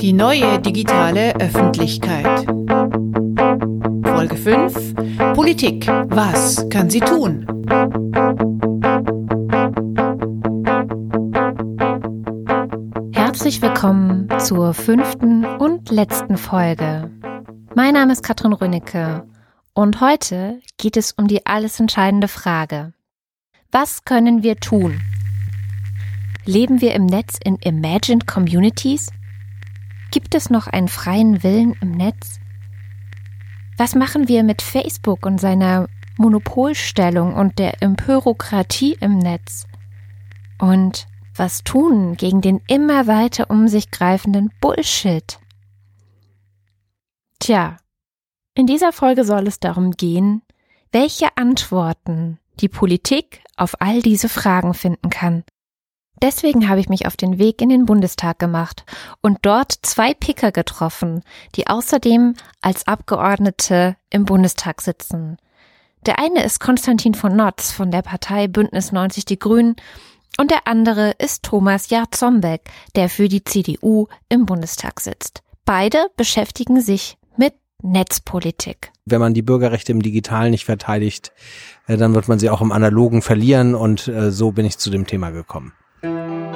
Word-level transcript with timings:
Die 0.00 0.12
neue 0.12 0.58
digitale 0.58 1.34
Öffentlichkeit. 1.36 2.44
Folge 4.04 4.36
5. 4.36 4.94
Politik. 5.34 5.86
Was 5.86 6.68
kann 6.70 6.90
sie 6.90 7.00
tun? 7.00 7.46
Herzlich 13.12 13.62
willkommen 13.62 14.28
zur 14.40 14.74
fünften 14.74 15.44
und 15.44 15.90
letzten 15.90 16.36
Folge. 16.36 17.10
Mein 17.76 17.94
Name 17.94 18.12
ist 18.12 18.22
Katrin 18.22 18.52
Rönecke 18.52 19.24
und 19.72 20.00
heute 20.00 20.60
geht 20.78 20.96
es 20.96 21.12
um 21.12 21.28
die 21.28 21.46
alles 21.46 21.78
entscheidende 21.78 22.28
Frage. 22.28 22.92
Was 23.70 24.04
können 24.04 24.42
wir 24.42 24.56
tun? 24.56 25.00
Leben 26.46 26.82
wir 26.82 26.94
im 26.94 27.06
Netz 27.06 27.38
in 27.42 27.56
Imagined 27.56 28.26
Communities? 28.26 29.10
Gibt 30.10 30.34
es 30.34 30.50
noch 30.50 30.66
einen 30.66 30.88
freien 30.88 31.42
Willen 31.42 31.74
im 31.80 31.92
Netz? 31.92 32.38
Was 33.78 33.94
machen 33.94 34.28
wir 34.28 34.44
mit 34.44 34.60
Facebook 34.60 35.24
und 35.24 35.40
seiner 35.40 35.88
Monopolstellung 36.18 37.34
und 37.34 37.58
der 37.58 37.82
Empörokratie 37.82 38.96
im 39.00 39.18
Netz? 39.18 39.66
Und 40.58 41.06
was 41.34 41.64
tun 41.64 42.14
gegen 42.16 42.42
den 42.42 42.60
immer 42.68 43.06
weiter 43.06 43.48
um 43.48 43.66
sich 43.66 43.90
greifenden 43.90 44.52
Bullshit? 44.60 45.40
Tja, 47.40 47.78
in 48.54 48.66
dieser 48.66 48.92
Folge 48.92 49.24
soll 49.24 49.48
es 49.48 49.60
darum 49.60 49.92
gehen, 49.92 50.42
welche 50.92 51.36
Antworten 51.36 52.38
die 52.60 52.68
Politik 52.68 53.42
auf 53.56 53.80
all 53.80 54.02
diese 54.02 54.28
Fragen 54.28 54.74
finden 54.74 55.08
kann 55.08 55.42
Deswegen 56.22 56.68
habe 56.68 56.80
ich 56.80 56.88
mich 56.88 57.06
auf 57.06 57.16
den 57.16 57.38
Weg 57.38 57.60
in 57.60 57.68
den 57.68 57.86
Bundestag 57.86 58.38
gemacht 58.38 58.84
und 59.20 59.38
dort 59.42 59.72
zwei 59.82 60.14
Picker 60.14 60.52
getroffen, 60.52 61.22
die 61.54 61.66
außerdem 61.66 62.34
als 62.62 62.86
Abgeordnete 62.86 63.96
im 64.10 64.24
Bundestag 64.24 64.80
sitzen. 64.80 65.36
Der 66.06 66.18
eine 66.18 66.44
ist 66.44 66.60
Konstantin 66.60 67.14
von 67.14 67.34
Notz 67.34 67.72
von 67.72 67.90
der 67.90 68.02
Partei 68.02 68.46
Bündnis 68.46 68.92
90 68.92 69.24
Die 69.24 69.38
Grünen 69.38 69.76
und 70.38 70.50
der 70.50 70.66
andere 70.66 71.12
ist 71.18 71.44
Thomas 71.44 71.90
Jarzombeck, 71.90 72.62
der 72.94 73.08
für 73.08 73.28
die 73.28 73.44
CDU 73.44 74.08
im 74.28 74.46
Bundestag 74.46 75.00
sitzt. 75.00 75.42
Beide 75.64 76.08
beschäftigen 76.16 76.80
sich 76.80 77.16
mit 77.36 77.54
Netzpolitik. 77.82 78.92
Wenn 79.06 79.20
man 79.20 79.34
die 79.34 79.42
Bürgerrechte 79.42 79.92
im 79.92 80.02
Digitalen 80.02 80.50
nicht 80.50 80.64
verteidigt, 80.64 81.32
äh, 81.86 81.96
dann 81.96 82.14
wird 82.14 82.28
man 82.28 82.38
sie 82.38 82.50
auch 82.50 82.60
im 82.60 82.72
Analogen 82.72 83.22
verlieren 83.22 83.74
und 83.74 84.08
äh, 84.08 84.30
so 84.30 84.52
bin 84.52 84.66
ich 84.66 84.78
zu 84.78 84.90
dem 84.90 85.06
Thema 85.06 85.30
gekommen. 85.30 85.72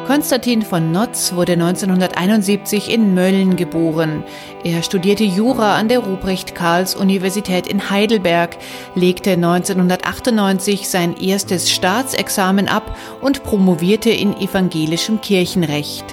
Konstantin 0.06 0.62
von 0.62 0.90
Notz 0.90 1.32
wurde 1.34 1.52
1971 1.52 2.92
in 2.92 3.14
Mölln 3.14 3.56
geboren. 3.56 4.24
Er 4.64 4.82
studierte 4.82 5.24
Jura 5.24 5.76
an 5.76 5.88
der 5.88 6.00
Ruprecht-Karls-Universität 6.00 7.66
in 7.66 7.90
Heidelberg, 7.90 8.56
legte 8.94 9.32
1998 9.32 10.88
sein 10.88 11.16
erstes 11.16 11.70
Staatsexamen 11.70 12.68
ab 12.68 12.96
und 13.20 13.42
promovierte 13.42 14.10
in 14.10 14.36
evangelischem 14.36 15.20
Kirchenrecht. 15.20 16.04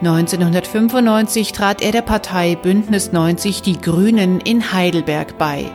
1995 0.00 1.52
trat 1.52 1.82
er 1.82 1.92
der 1.92 2.02
Partei 2.02 2.54
Bündnis 2.54 3.12
90 3.12 3.62
Die 3.62 3.80
Grünen 3.80 4.40
in 4.40 4.72
Heidelberg 4.72 5.36
bei. 5.38 5.70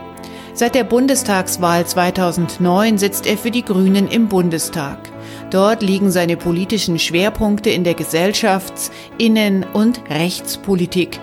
Seit 0.52 0.74
der 0.74 0.84
Bundestagswahl 0.84 1.84
2009 1.86 2.98
sitzt 2.98 3.26
er 3.26 3.36
für 3.36 3.50
die 3.50 3.64
Grünen 3.64 4.06
im 4.06 4.28
Bundestag. 4.28 5.13
Dort 5.50 5.82
liegen 5.82 6.10
seine 6.10 6.36
politischen 6.36 6.98
Schwerpunkte 6.98 7.70
in 7.70 7.84
der 7.84 7.94
Gesellschafts-, 7.94 8.90
Innen- 9.18 9.64
und 9.72 10.00
Rechtspolitik. 10.10 11.20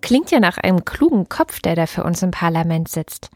Klingt 0.00 0.30
ja 0.30 0.40
nach 0.40 0.58
einem 0.58 0.84
klugen 0.84 1.28
Kopf, 1.28 1.60
der 1.60 1.74
da 1.74 1.86
für 1.86 2.04
uns 2.04 2.22
im 2.22 2.30
Parlament 2.30 2.88
sitzt. 2.88 3.30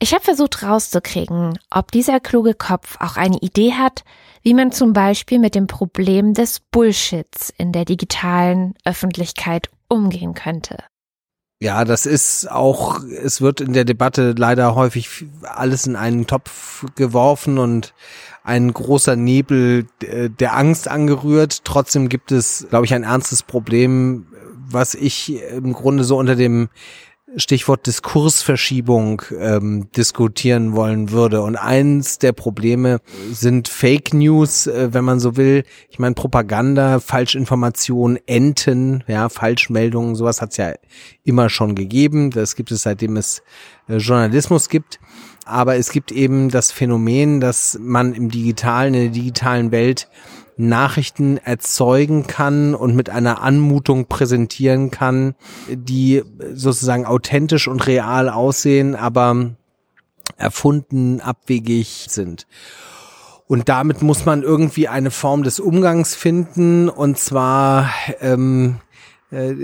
Ich 0.00 0.12
habe 0.12 0.24
versucht 0.24 0.64
rauszukriegen, 0.64 1.56
ob 1.70 1.92
dieser 1.92 2.18
kluge 2.18 2.54
Kopf 2.54 2.96
auch 3.00 3.16
eine 3.16 3.38
Idee 3.38 3.74
hat, 3.74 4.02
wie 4.42 4.52
man 4.52 4.72
zum 4.72 4.92
Beispiel 4.92 5.38
mit 5.38 5.54
dem 5.54 5.68
Problem 5.68 6.34
des 6.34 6.58
Bullshits 6.58 7.50
in 7.56 7.70
der 7.70 7.84
digitalen 7.84 8.74
Öffentlichkeit 8.84 9.70
umgehen 9.88 10.34
könnte. 10.34 10.78
Ja, 11.62 11.84
das 11.84 12.06
ist 12.06 12.50
auch, 12.50 13.04
es 13.04 13.40
wird 13.40 13.60
in 13.60 13.72
der 13.72 13.84
Debatte 13.84 14.34
leider 14.36 14.74
häufig 14.74 15.26
alles 15.42 15.86
in 15.86 15.94
einen 15.94 16.26
Topf 16.26 16.84
geworfen 16.96 17.56
und 17.56 17.94
ein 18.42 18.72
großer 18.72 19.14
Nebel 19.14 19.86
äh, 20.02 20.28
der 20.28 20.56
Angst 20.56 20.88
angerührt. 20.88 21.64
Trotzdem 21.64 22.08
gibt 22.08 22.32
es, 22.32 22.66
glaube 22.68 22.86
ich, 22.86 22.94
ein 22.94 23.04
ernstes 23.04 23.44
Problem, 23.44 24.26
was 24.70 24.96
ich 24.96 25.40
im 25.40 25.72
Grunde 25.72 26.02
so 26.02 26.18
unter 26.18 26.34
dem 26.34 26.68
Stichwort 27.36 27.86
Diskursverschiebung 27.86 29.22
ähm, 29.38 29.88
diskutieren 29.96 30.74
wollen 30.74 31.10
würde. 31.10 31.42
Und 31.42 31.56
eins 31.56 32.18
der 32.18 32.32
Probleme 32.32 33.00
sind 33.30 33.68
Fake 33.68 34.12
News, 34.12 34.66
äh, 34.66 34.92
wenn 34.92 35.04
man 35.04 35.20
so 35.20 35.36
will. 35.36 35.64
Ich 35.88 35.98
meine 35.98 36.14
Propaganda, 36.14 37.00
Falschinformation, 37.00 38.18
Enten, 38.26 39.04
ja, 39.06 39.28
Falschmeldungen, 39.28 40.14
sowas 40.14 40.42
hat 40.42 40.50
es 40.50 40.56
ja 40.58 40.74
immer 41.24 41.48
schon 41.48 41.74
gegeben. 41.74 42.30
Das 42.30 42.54
gibt 42.56 42.70
es 42.70 42.82
seitdem 42.82 43.16
es 43.16 43.42
äh, 43.88 43.96
Journalismus 43.96 44.68
gibt. 44.68 45.00
Aber 45.44 45.76
es 45.76 45.90
gibt 45.90 46.12
eben 46.12 46.50
das 46.50 46.70
Phänomen, 46.70 47.40
dass 47.40 47.78
man 47.80 48.14
im 48.14 48.30
digitalen, 48.30 48.94
in 48.94 49.00
der 49.00 49.10
digitalen 49.10 49.72
Welt 49.72 50.08
Nachrichten 50.56 51.38
erzeugen 51.38 52.26
kann 52.26 52.74
und 52.74 52.94
mit 52.94 53.10
einer 53.10 53.42
Anmutung 53.42 54.06
präsentieren 54.06 54.90
kann, 54.90 55.34
die 55.68 56.22
sozusagen 56.52 57.06
authentisch 57.06 57.68
und 57.68 57.86
real 57.86 58.28
aussehen, 58.28 58.94
aber 58.94 59.50
erfunden, 60.36 61.20
abwegig 61.20 62.06
sind. 62.08 62.46
Und 63.46 63.68
damit 63.68 64.02
muss 64.02 64.24
man 64.24 64.42
irgendwie 64.42 64.88
eine 64.88 65.10
Form 65.10 65.42
des 65.42 65.60
Umgangs 65.60 66.14
finden 66.14 66.88
und 66.88 67.18
zwar 67.18 67.90
ähm, 68.20 68.76
äh, 69.30 69.54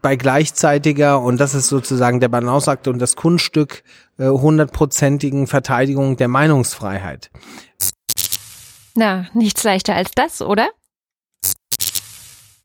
bei 0.00 0.16
gleichzeitiger, 0.16 1.20
und 1.20 1.40
das 1.40 1.54
ist 1.54 1.68
sozusagen 1.68 2.20
der 2.20 2.28
Balanceakt 2.28 2.88
und 2.88 2.98
das 2.98 3.16
Kunststück, 3.16 3.82
äh, 4.18 4.28
hundertprozentigen 4.28 5.46
Verteidigung 5.46 6.16
der 6.16 6.28
Meinungsfreiheit. 6.28 7.30
Na, 8.94 9.26
nichts 9.34 9.64
leichter 9.64 9.94
als 9.94 10.10
das, 10.14 10.42
oder? 10.42 10.68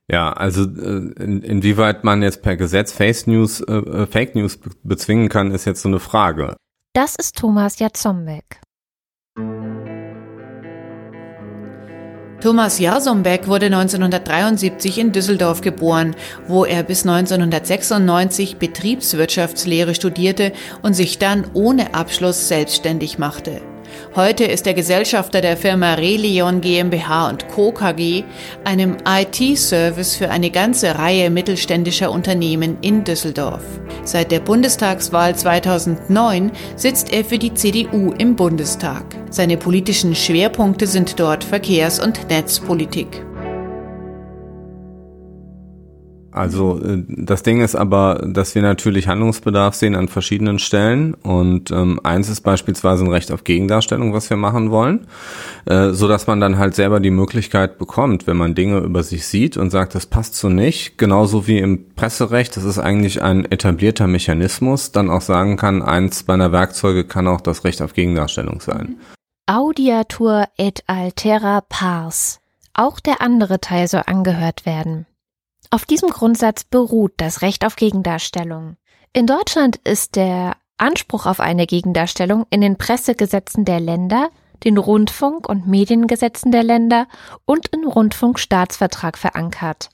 Ja, 0.10 0.32
also 0.32 0.64
äh, 0.64 1.14
in, 1.22 1.42
inwieweit 1.42 2.04
man 2.04 2.22
jetzt 2.22 2.42
per 2.42 2.56
Gesetz 2.56 2.94
Fake 2.94 3.28
News, 3.28 3.60
äh, 3.62 3.74
äh 3.74 4.08
Fake 4.08 4.36
News 4.36 4.58
bezwingen 4.84 5.28
kann, 5.28 5.52
ist 5.52 5.66
jetzt 5.66 5.82
so 5.82 5.90
eine 5.90 6.00
Frage. 6.00 6.56
Das 6.94 7.16
ist 7.16 7.38
Thomas 7.38 7.80
Jatzombeck. 7.80 8.62
Thomas 12.40 12.80
Jarzombeck 12.80 13.48
wurde 13.48 13.66
1973 13.66 15.00
in 15.00 15.12
Düsseldorf 15.12 15.62
geboren, 15.62 16.16
wo 16.48 16.66
er 16.66 16.84
bis 16.84 17.06
1996 17.06 18.58
Betriebswirtschaftslehre 18.58 19.96
studierte 19.96 20.54
und 20.84 20.94
sich 20.94 21.18
dann 21.18 21.48
ohne 21.54 21.96
Abschluss 21.96 22.48
selbstständig 22.48 23.18
machte. 23.18 23.62
Heute 24.18 24.46
ist 24.46 24.66
er 24.66 24.74
Gesellschafter 24.74 25.42
der 25.42 25.56
Firma 25.56 25.94
Relion 25.94 26.60
GmbH 26.60 27.38
Co. 27.54 27.72
KG, 27.72 28.24
einem 28.64 28.98
IT-Service 29.08 30.16
für 30.16 30.32
eine 30.32 30.50
ganze 30.50 30.98
Reihe 30.98 31.30
mittelständischer 31.30 32.12
Unternehmen 32.12 32.80
in 32.82 33.04
Düsseldorf. 33.04 33.62
Seit 34.06 34.32
der 34.32 34.40
Bundestagswahl 34.40 35.36
2009 35.36 36.52
sitzt 36.76 37.14
er 37.14 37.26
für 37.26 37.38
die 37.38 37.54
CDU 37.54 38.12
im 38.18 38.36
Bundestag. 38.36 39.04
Seine 39.30 39.56
politischen 39.56 40.16
Schwerpunkte 40.16 40.88
sind 40.88 41.20
dort 41.20 41.44
Verkehrs- 41.44 42.00
und 42.00 42.28
Netzpolitik. 42.28 43.27
Also 46.38 46.80
äh, 46.80 47.04
das 47.08 47.44
Ding 47.44 47.62
ist 47.62 47.76
aber, 47.76 48.26
dass 48.26 48.56
wir 48.56 48.62
natürlich 48.62 49.08
Handlungsbedarf 49.08 49.76
sehen 49.76 49.96
an 49.96 50.08
verschiedenen 50.08 50.60
Stellen 50.60 51.14
und 51.16 51.72
ähm, 51.72 52.00
eins 52.04 52.30
ist 52.30 52.42
beispielsweise 52.42 53.04
ein 53.04 53.12
Recht 53.12 53.32
auf 53.32 53.44
Gegendarstellung, 53.44 54.14
was 54.14 54.30
wir 54.30 54.38
machen 54.38 54.72
wollen, 54.72 55.08
äh, 55.66 55.90
so 55.90 56.08
dass 56.08 56.28
man 56.28 56.40
dann 56.40 56.58
halt 56.58 56.76
selber 56.76 57.00
die 57.00 57.12
Möglichkeit 57.12 57.78
bekommt, 57.78 58.28
wenn 58.28 58.38
man 58.38 58.56
Dinge 58.56 58.80
über 58.80 59.04
sich 59.04 59.26
sieht 59.26 59.58
und 59.58 59.72
sagt, 59.72 59.96
das 59.96 60.06
passt 60.06 60.36
so 60.36 60.50
nicht, 60.50 60.98
genauso 60.98 61.48
wie 61.48 61.58
im 61.58 61.94
Presserecht, 61.96 62.56
das 62.56 62.64
ist 62.64 62.80
eigentlich 62.80 63.22
ein 63.22 63.46
etablierter 63.46 64.08
Mechanismus, 64.08 64.92
dann 64.92 65.10
auch 65.10 65.22
sagen 65.22 65.58
kann, 65.58 65.82
eins 65.82 66.28
meiner 66.28 66.52
Werkzeuge 66.52 67.04
kann 67.04 67.28
auch 67.28 67.42
das 67.42 67.64
Recht 67.64 67.82
auf 67.82 67.94
Gegendarstellung 67.94 68.62
sein. 68.62 68.98
Audiatur 69.50 70.46
et 70.58 70.84
altera 70.88 71.62
pars. 71.62 72.42
Auch 72.74 73.00
der 73.00 73.22
andere 73.22 73.60
Teil 73.60 73.88
soll 73.88 74.04
angehört 74.06 74.66
werden. 74.66 75.08
Auf 75.70 75.86
diesem 75.86 76.10
Grundsatz 76.10 76.64
beruht 76.64 77.14
das 77.18 77.42
Recht 77.42 77.66
auf 77.66 77.76
Gegendarstellung. 77.76 78.78
In 79.14 79.28
Deutschland 79.28 79.78
ist 79.78 80.16
der 80.16 80.56
Anspruch 80.78 81.26
auf 81.26 81.40
eine 81.40 81.66
Gegendarstellung 81.66 82.46
in 82.50 82.62
den 82.62 82.78
Pressegesetzen 82.78 83.66
der 83.66 83.80
Länder 83.80 84.30
den 84.64 84.78
Rundfunk- 84.78 85.48
und 85.48 85.68
Mediengesetzen 85.68 86.52
der 86.52 86.64
Länder 86.64 87.08
und 87.46 87.68
im 87.74 87.88
Rundfunkstaatsvertrag 87.88 89.18
verankert. 89.18 89.90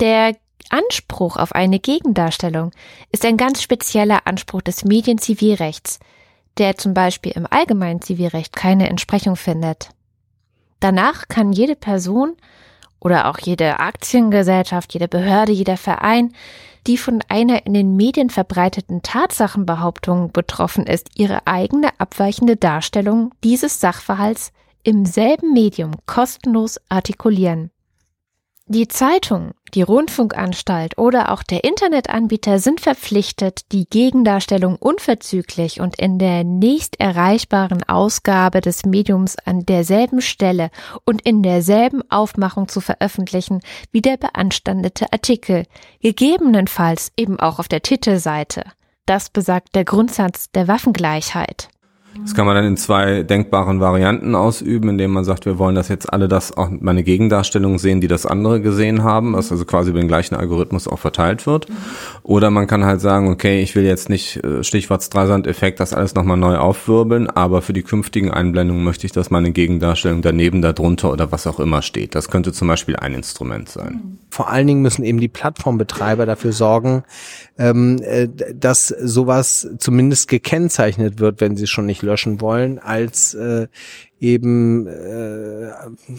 Der 0.00 0.36
Anspruch 0.70 1.36
auf 1.36 1.52
eine 1.52 1.78
Gegendarstellung 1.78 2.70
ist 3.10 3.24
ein 3.24 3.36
ganz 3.36 3.62
spezieller 3.62 4.26
Anspruch 4.26 4.62
des 4.62 4.84
Medienzivilrechts, 4.84 6.00
der 6.58 6.76
zum 6.76 6.94
Beispiel 6.94 7.32
im 7.32 7.46
allgemeinen 7.48 8.02
Zivilrecht 8.02 8.54
keine 8.54 8.88
Entsprechung 8.88 9.36
findet. 9.36 9.90
Danach 10.80 11.28
kann 11.28 11.52
jede 11.52 11.76
Person 11.76 12.36
oder 13.04 13.28
auch 13.28 13.38
jede 13.38 13.78
Aktiengesellschaft, 13.78 14.92
jede 14.94 15.06
Behörde, 15.06 15.52
jeder 15.52 15.76
Verein, 15.76 16.32
die 16.86 16.98
von 16.98 17.22
einer 17.28 17.66
in 17.66 17.74
den 17.74 17.96
Medien 17.96 18.30
verbreiteten 18.30 19.02
Tatsachenbehauptung 19.02 20.32
betroffen 20.32 20.86
ist, 20.86 21.10
ihre 21.14 21.46
eigene 21.46 21.88
abweichende 21.98 22.56
Darstellung 22.56 23.32
dieses 23.44 23.80
Sachverhalts 23.80 24.52
im 24.82 25.06
selben 25.06 25.52
Medium 25.52 25.92
kostenlos 26.06 26.80
artikulieren. 26.88 27.70
Die 28.66 28.88
Zeitung, 28.88 29.52
die 29.74 29.82
Rundfunkanstalt 29.82 30.98
oder 30.98 31.32
auch 31.32 31.42
der 31.42 31.64
Internetanbieter 31.64 32.58
sind 32.58 32.80
verpflichtet, 32.80 33.72
die 33.72 33.86
Gegendarstellung 33.88 34.76
unverzüglich 34.76 35.80
und 35.80 35.98
in 35.98 36.18
der 36.18 36.44
nächst 36.44 37.00
erreichbaren 37.00 37.82
Ausgabe 37.82 38.60
des 38.60 38.86
Mediums 38.86 39.36
an 39.44 39.66
derselben 39.66 40.20
Stelle 40.20 40.70
und 41.04 41.22
in 41.22 41.42
derselben 41.42 42.08
Aufmachung 42.10 42.68
zu 42.68 42.80
veröffentlichen 42.80 43.60
wie 43.90 44.02
der 44.02 44.16
beanstandete 44.16 45.12
Artikel, 45.12 45.64
gegebenenfalls 46.00 47.12
eben 47.16 47.40
auch 47.40 47.58
auf 47.58 47.68
der 47.68 47.82
Titelseite. 47.82 48.64
Das 49.06 49.28
besagt 49.28 49.74
der 49.74 49.84
Grundsatz 49.84 50.50
der 50.52 50.68
Waffengleichheit. 50.68 51.68
Das 52.22 52.34
kann 52.34 52.46
man 52.46 52.54
dann 52.54 52.64
in 52.64 52.76
zwei 52.76 53.22
denkbaren 53.22 53.80
Varianten 53.80 54.34
ausüben, 54.34 54.90
indem 54.90 55.12
man 55.12 55.24
sagt, 55.24 55.46
wir 55.46 55.58
wollen, 55.58 55.74
dass 55.74 55.88
jetzt 55.88 56.12
alle 56.12 56.28
das 56.28 56.56
auch 56.56 56.68
meine 56.70 57.02
Gegendarstellung 57.02 57.78
sehen, 57.78 58.00
die 58.00 58.08
das 58.08 58.24
andere 58.24 58.60
gesehen 58.60 59.02
haben, 59.02 59.34
was 59.34 59.50
also 59.50 59.64
quasi 59.64 59.90
über 59.90 59.98
den 59.98 60.08
gleichen 60.08 60.34
Algorithmus 60.36 60.86
auch 60.86 60.98
verteilt 60.98 61.46
wird. 61.46 61.66
Oder 62.22 62.50
man 62.50 62.66
kann 62.66 62.84
halt 62.84 63.00
sagen, 63.00 63.28
okay, 63.28 63.62
ich 63.62 63.74
will 63.74 63.84
jetzt 63.84 64.08
nicht 64.08 64.42
äh, 64.44 64.62
Stichwort 64.62 65.02
Streisand-Effekt 65.02 65.80
das 65.80 65.92
alles 65.92 66.14
nochmal 66.14 66.36
neu 66.36 66.56
aufwirbeln, 66.56 67.28
aber 67.28 67.62
für 67.62 67.72
die 67.72 67.82
künftigen 67.82 68.30
Einblendungen 68.30 68.84
möchte 68.84 69.06
ich, 69.06 69.12
dass 69.12 69.30
meine 69.30 69.50
Gegendarstellung 69.50 70.22
daneben, 70.22 70.62
darunter 70.62 71.12
oder 71.12 71.32
was 71.32 71.46
auch 71.46 71.58
immer 71.58 71.82
steht. 71.82 72.14
Das 72.14 72.28
könnte 72.28 72.52
zum 72.52 72.68
Beispiel 72.68 72.96
ein 72.96 73.14
Instrument 73.14 73.68
sein. 73.68 74.18
Vor 74.30 74.50
allen 74.50 74.66
Dingen 74.66 74.82
müssen 74.82 75.04
eben 75.04 75.18
die 75.18 75.28
Plattformbetreiber 75.28 76.26
dafür 76.26 76.52
sorgen, 76.52 77.02
ähm, 77.58 78.00
äh, 78.02 78.28
dass 78.54 78.88
sowas 78.88 79.68
zumindest 79.78 80.28
gekennzeichnet 80.28 81.18
wird, 81.18 81.40
wenn 81.40 81.56
sie 81.56 81.66
schon 81.66 81.86
nicht 81.86 82.03
löschen 82.04 82.40
wollen, 82.40 82.78
als 82.78 83.34
äh, 83.34 83.66
eben 84.20 84.86
äh, 84.86 85.70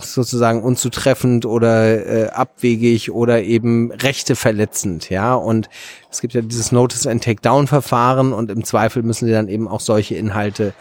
sozusagen 0.02 0.62
unzutreffend 0.62 1.46
oder 1.46 2.06
äh, 2.06 2.30
abwegig 2.30 3.12
oder 3.12 3.42
eben 3.42 3.92
Rechte 3.92 4.36
verletzend, 4.36 5.10
ja. 5.10 5.34
Und 5.34 5.70
es 6.12 6.22
gibt 6.22 6.34
ja 6.34 6.42
dieses 6.42 6.72
Notice 6.72 7.08
and 7.08 7.24
Takedown 7.24 7.68
Verfahren 7.68 8.34
und 8.34 8.52
im 8.52 8.64
Zweifel 8.64 9.02
müssen 9.02 9.26
sie 9.26 9.32
dann 9.32 9.48
eben 9.48 9.68
auch 9.68 9.80
solche 9.80 10.16
Inhalte 10.16 10.74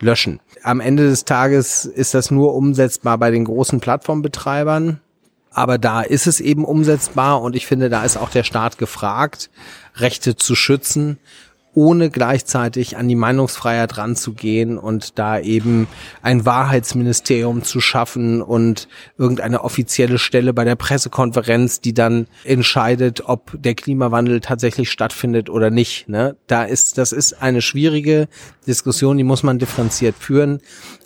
löschen. 0.00 0.40
Am 0.62 0.80
Ende 0.80 1.08
des 1.08 1.24
Tages 1.24 1.84
ist 1.84 2.14
das 2.14 2.30
nur 2.30 2.54
umsetzbar 2.54 3.16
bei 3.18 3.30
den 3.30 3.44
großen 3.44 3.80
Plattformbetreibern. 3.80 5.00
Aber 5.50 5.78
da 5.78 6.02
ist 6.02 6.26
es 6.26 6.38
eben 6.40 6.66
umsetzbar 6.66 7.40
und 7.40 7.56
ich 7.56 7.66
finde, 7.66 7.88
da 7.88 8.04
ist 8.04 8.18
auch 8.18 8.28
der 8.28 8.42
Staat 8.42 8.76
gefragt, 8.76 9.48
Rechte 9.94 10.36
zu 10.36 10.54
schützen 10.54 11.18
ohne 11.76 12.08
gleichzeitig 12.08 12.96
an 12.96 13.06
die 13.06 13.16
Meinungsfreiheit 13.16 13.98
ranzugehen 13.98 14.78
und 14.78 15.18
da 15.18 15.38
eben 15.38 15.88
ein 16.22 16.46
Wahrheitsministerium 16.46 17.64
zu 17.64 17.82
schaffen 17.82 18.40
und 18.40 18.88
irgendeine 19.18 19.62
offizielle 19.62 20.18
Stelle 20.18 20.54
bei 20.54 20.64
der 20.64 20.76
Pressekonferenz, 20.76 21.82
die 21.82 21.92
dann 21.92 22.28
entscheidet, 22.44 23.24
ob 23.26 23.52
der 23.60 23.74
Klimawandel 23.74 24.40
tatsächlich 24.40 24.90
stattfindet 24.90 25.50
oder 25.50 25.68
nicht. 25.68 26.08
Ne? 26.08 26.36
Da 26.46 26.64
ist, 26.64 26.96
das 26.96 27.12
ist 27.12 27.42
eine 27.42 27.60
schwierige 27.60 28.28
Diskussion, 28.66 29.18
die 29.18 29.24
muss 29.24 29.42
man 29.42 29.58
differenziert 29.58 30.16
führen, 30.16 30.60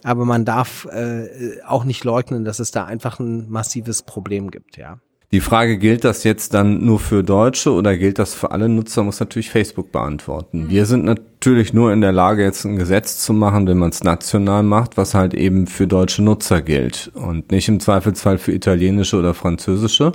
aber 0.05 0.25
man 0.25 0.44
darf 0.44 0.84
äh, 0.84 1.61
auch 1.66 1.82
nicht 1.82 2.05
leugnen, 2.05 2.44
dass 2.44 2.61
es 2.61 2.70
da 2.70 2.84
einfach 2.84 3.19
ein 3.19 3.50
massives 3.50 4.02
Problem 4.02 4.52
gibt, 4.52 4.76
ja. 4.76 5.00
Die 5.32 5.40
Frage, 5.40 5.78
gilt 5.78 6.02
das 6.02 6.24
jetzt 6.24 6.54
dann 6.54 6.84
nur 6.84 6.98
für 6.98 7.22
Deutsche 7.22 7.72
oder 7.72 7.96
gilt 7.96 8.18
das 8.18 8.34
für 8.34 8.50
alle 8.50 8.68
Nutzer, 8.68 9.04
muss 9.04 9.20
natürlich 9.20 9.50
Facebook 9.50 9.92
beantworten. 9.92 10.68
Wir 10.68 10.86
sind 10.86 11.04
natürlich 11.40 11.72
nur 11.72 11.90
in 11.90 12.02
der 12.02 12.12
Lage, 12.12 12.42
jetzt 12.42 12.66
ein 12.66 12.76
Gesetz 12.76 13.16
zu 13.16 13.32
machen, 13.32 13.66
wenn 13.66 13.78
man 13.78 13.88
es 13.88 14.04
national 14.04 14.62
macht, 14.62 14.98
was 14.98 15.14
halt 15.14 15.32
eben 15.32 15.66
für 15.66 15.87
deutsche 15.87 16.22
Nutzer 16.22 16.60
gilt 16.60 17.10
und 17.14 17.50
nicht 17.50 17.66
im 17.66 17.81
Zweifelsfall 17.81 18.37
für 18.37 18.52
italienische 18.52 19.16
oder 19.16 19.32
französische. 19.32 20.12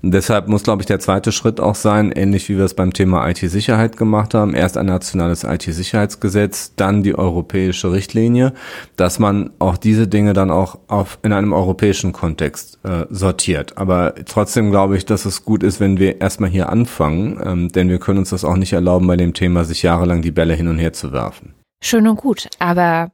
Und 0.00 0.14
deshalb 0.14 0.46
muss, 0.46 0.62
glaube 0.62 0.82
ich, 0.82 0.86
der 0.86 1.00
zweite 1.00 1.32
Schritt 1.32 1.58
auch 1.58 1.74
sein, 1.74 2.12
ähnlich 2.12 2.48
wie 2.48 2.56
wir 2.56 2.64
es 2.64 2.74
beim 2.74 2.92
Thema 2.92 3.28
IT-Sicherheit 3.28 3.96
gemacht 3.96 4.32
haben, 4.32 4.54
erst 4.54 4.76
ein 4.76 4.86
nationales 4.86 5.42
IT-Sicherheitsgesetz, 5.42 6.74
dann 6.76 7.02
die 7.02 7.18
europäische 7.18 7.90
Richtlinie, 7.90 8.52
dass 8.94 9.18
man 9.18 9.50
auch 9.58 9.76
diese 9.76 10.06
Dinge 10.06 10.34
dann 10.34 10.52
auch 10.52 10.78
auf, 10.86 11.18
in 11.24 11.32
einem 11.32 11.52
europäischen 11.52 12.12
Kontext 12.12 12.78
äh, 12.84 13.06
sortiert. 13.10 13.76
Aber 13.76 14.14
trotzdem 14.24 14.70
glaube 14.70 14.96
ich, 14.96 15.04
dass 15.04 15.24
es 15.24 15.44
gut 15.44 15.64
ist, 15.64 15.80
wenn 15.80 15.98
wir 15.98 16.20
erstmal 16.20 16.48
hier 16.48 16.68
anfangen, 16.68 17.40
ähm, 17.44 17.68
denn 17.70 17.88
wir 17.88 17.98
können 17.98 18.20
uns 18.20 18.30
das 18.30 18.44
auch 18.44 18.56
nicht 18.56 18.72
erlauben, 18.72 19.08
bei 19.08 19.16
dem 19.16 19.34
Thema 19.34 19.64
sich 19.64 19.82
jahrelang 19.82 20.22
die 20.22 20.30
Bälle 20.30 20.59
hin 20.60 20.68
und 20.68 20.78
her 20.78 20.92
zu 20.92 21.10
werfen. 21.12 21.54
Schön 21.82 22.06
und 22.06 22.16
gut, 22.16 22.48
aber 22.58 23.12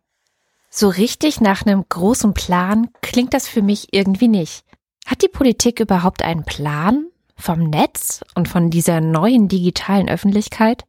so 0.68 0.88
richtig 0.88 1.40
nach 1.40 1.64
einem 1.64 1.84
großen 1.88 2.34
Plan 2.34 2.88
klingt 3.02 3.34
das 3.34 3.46
für 3.46 3.62
mich 3.62 3.92
irgendwie 3.92 4.26
nicht. 4.26 4.64
Hat 5.06 5.22
die 5.22 5.28
Politik 5.28 5.78
überhaupt 5.78 6.22
einen 6.22 6.44
Plan 6.44 7.06
vom 7.36 7.70
Netz 7.70 8.24
und 8.34 8.48
von 8.48 8.70
dieser 8.70 9.00
neuen 9.00 9.46
digitalen 9.46 10.08
Öffentlichkeit? 10.08 10.84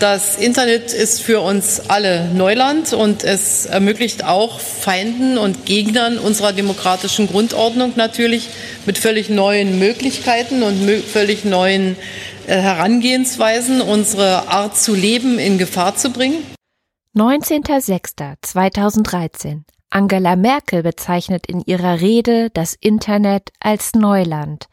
Das 0.00 0.36
Internet 0.36 0.92
ist 0.92 1.22
für 1.22 1.40
uns 1.40 1.88
alle 1.88 2.24
Neuland 2.34 2.92
und 2.92 3.22
es 3.22 3.66
ermöglicht 3.66 4.24
auch 4.24 4.58
Feinden 4.58 5.38
und 5.38 5.64
Gegnern 5.64 6.18
unserer 6.18 6.52
demokratischen 6.52 7.28
Grundordnung 7.28 7.92
natürlich 7.94 8.48
mit 8.84 8.98
völlig 8.98 9.30
neuen 9.30 9.78
Möglichkeiten 9.78 10.64
und 10.64 11.04
völlig 11.04 11.44
neuen 11.44 11.92
äh, 11.92 11.96
Herangehensweisen 12.46 13.80
unsere 13.80 14.48
Art 14.48 14.76
zu 14.76 14.94
leben 14.94 15.38
in 15.38 15.56
Gefahr 15.58 15.96
zu 15.96 16.10
bringen? 16.10 16.44
19.06.2013. 17.14 19.62
Angela 19.90 20.36
Merkel 20.36 20.82
bezeichnet 20.82 21.46
in 21.46 21.60
ihrer 21.60 22.00
Rede 22.00 22.50
das 22.50 22.74
Internet 22.74 23.52
als 23.60 23.94
Neuland. 23.94 24.66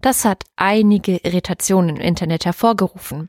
Das 0.00 0.24
hat 0.24 0.44
einige 0.56 1.18
Irritationen 1.18 1.96
im 1.96 2.02
Internet 2.02 2.46
hervorgerufen, 2.46 3.28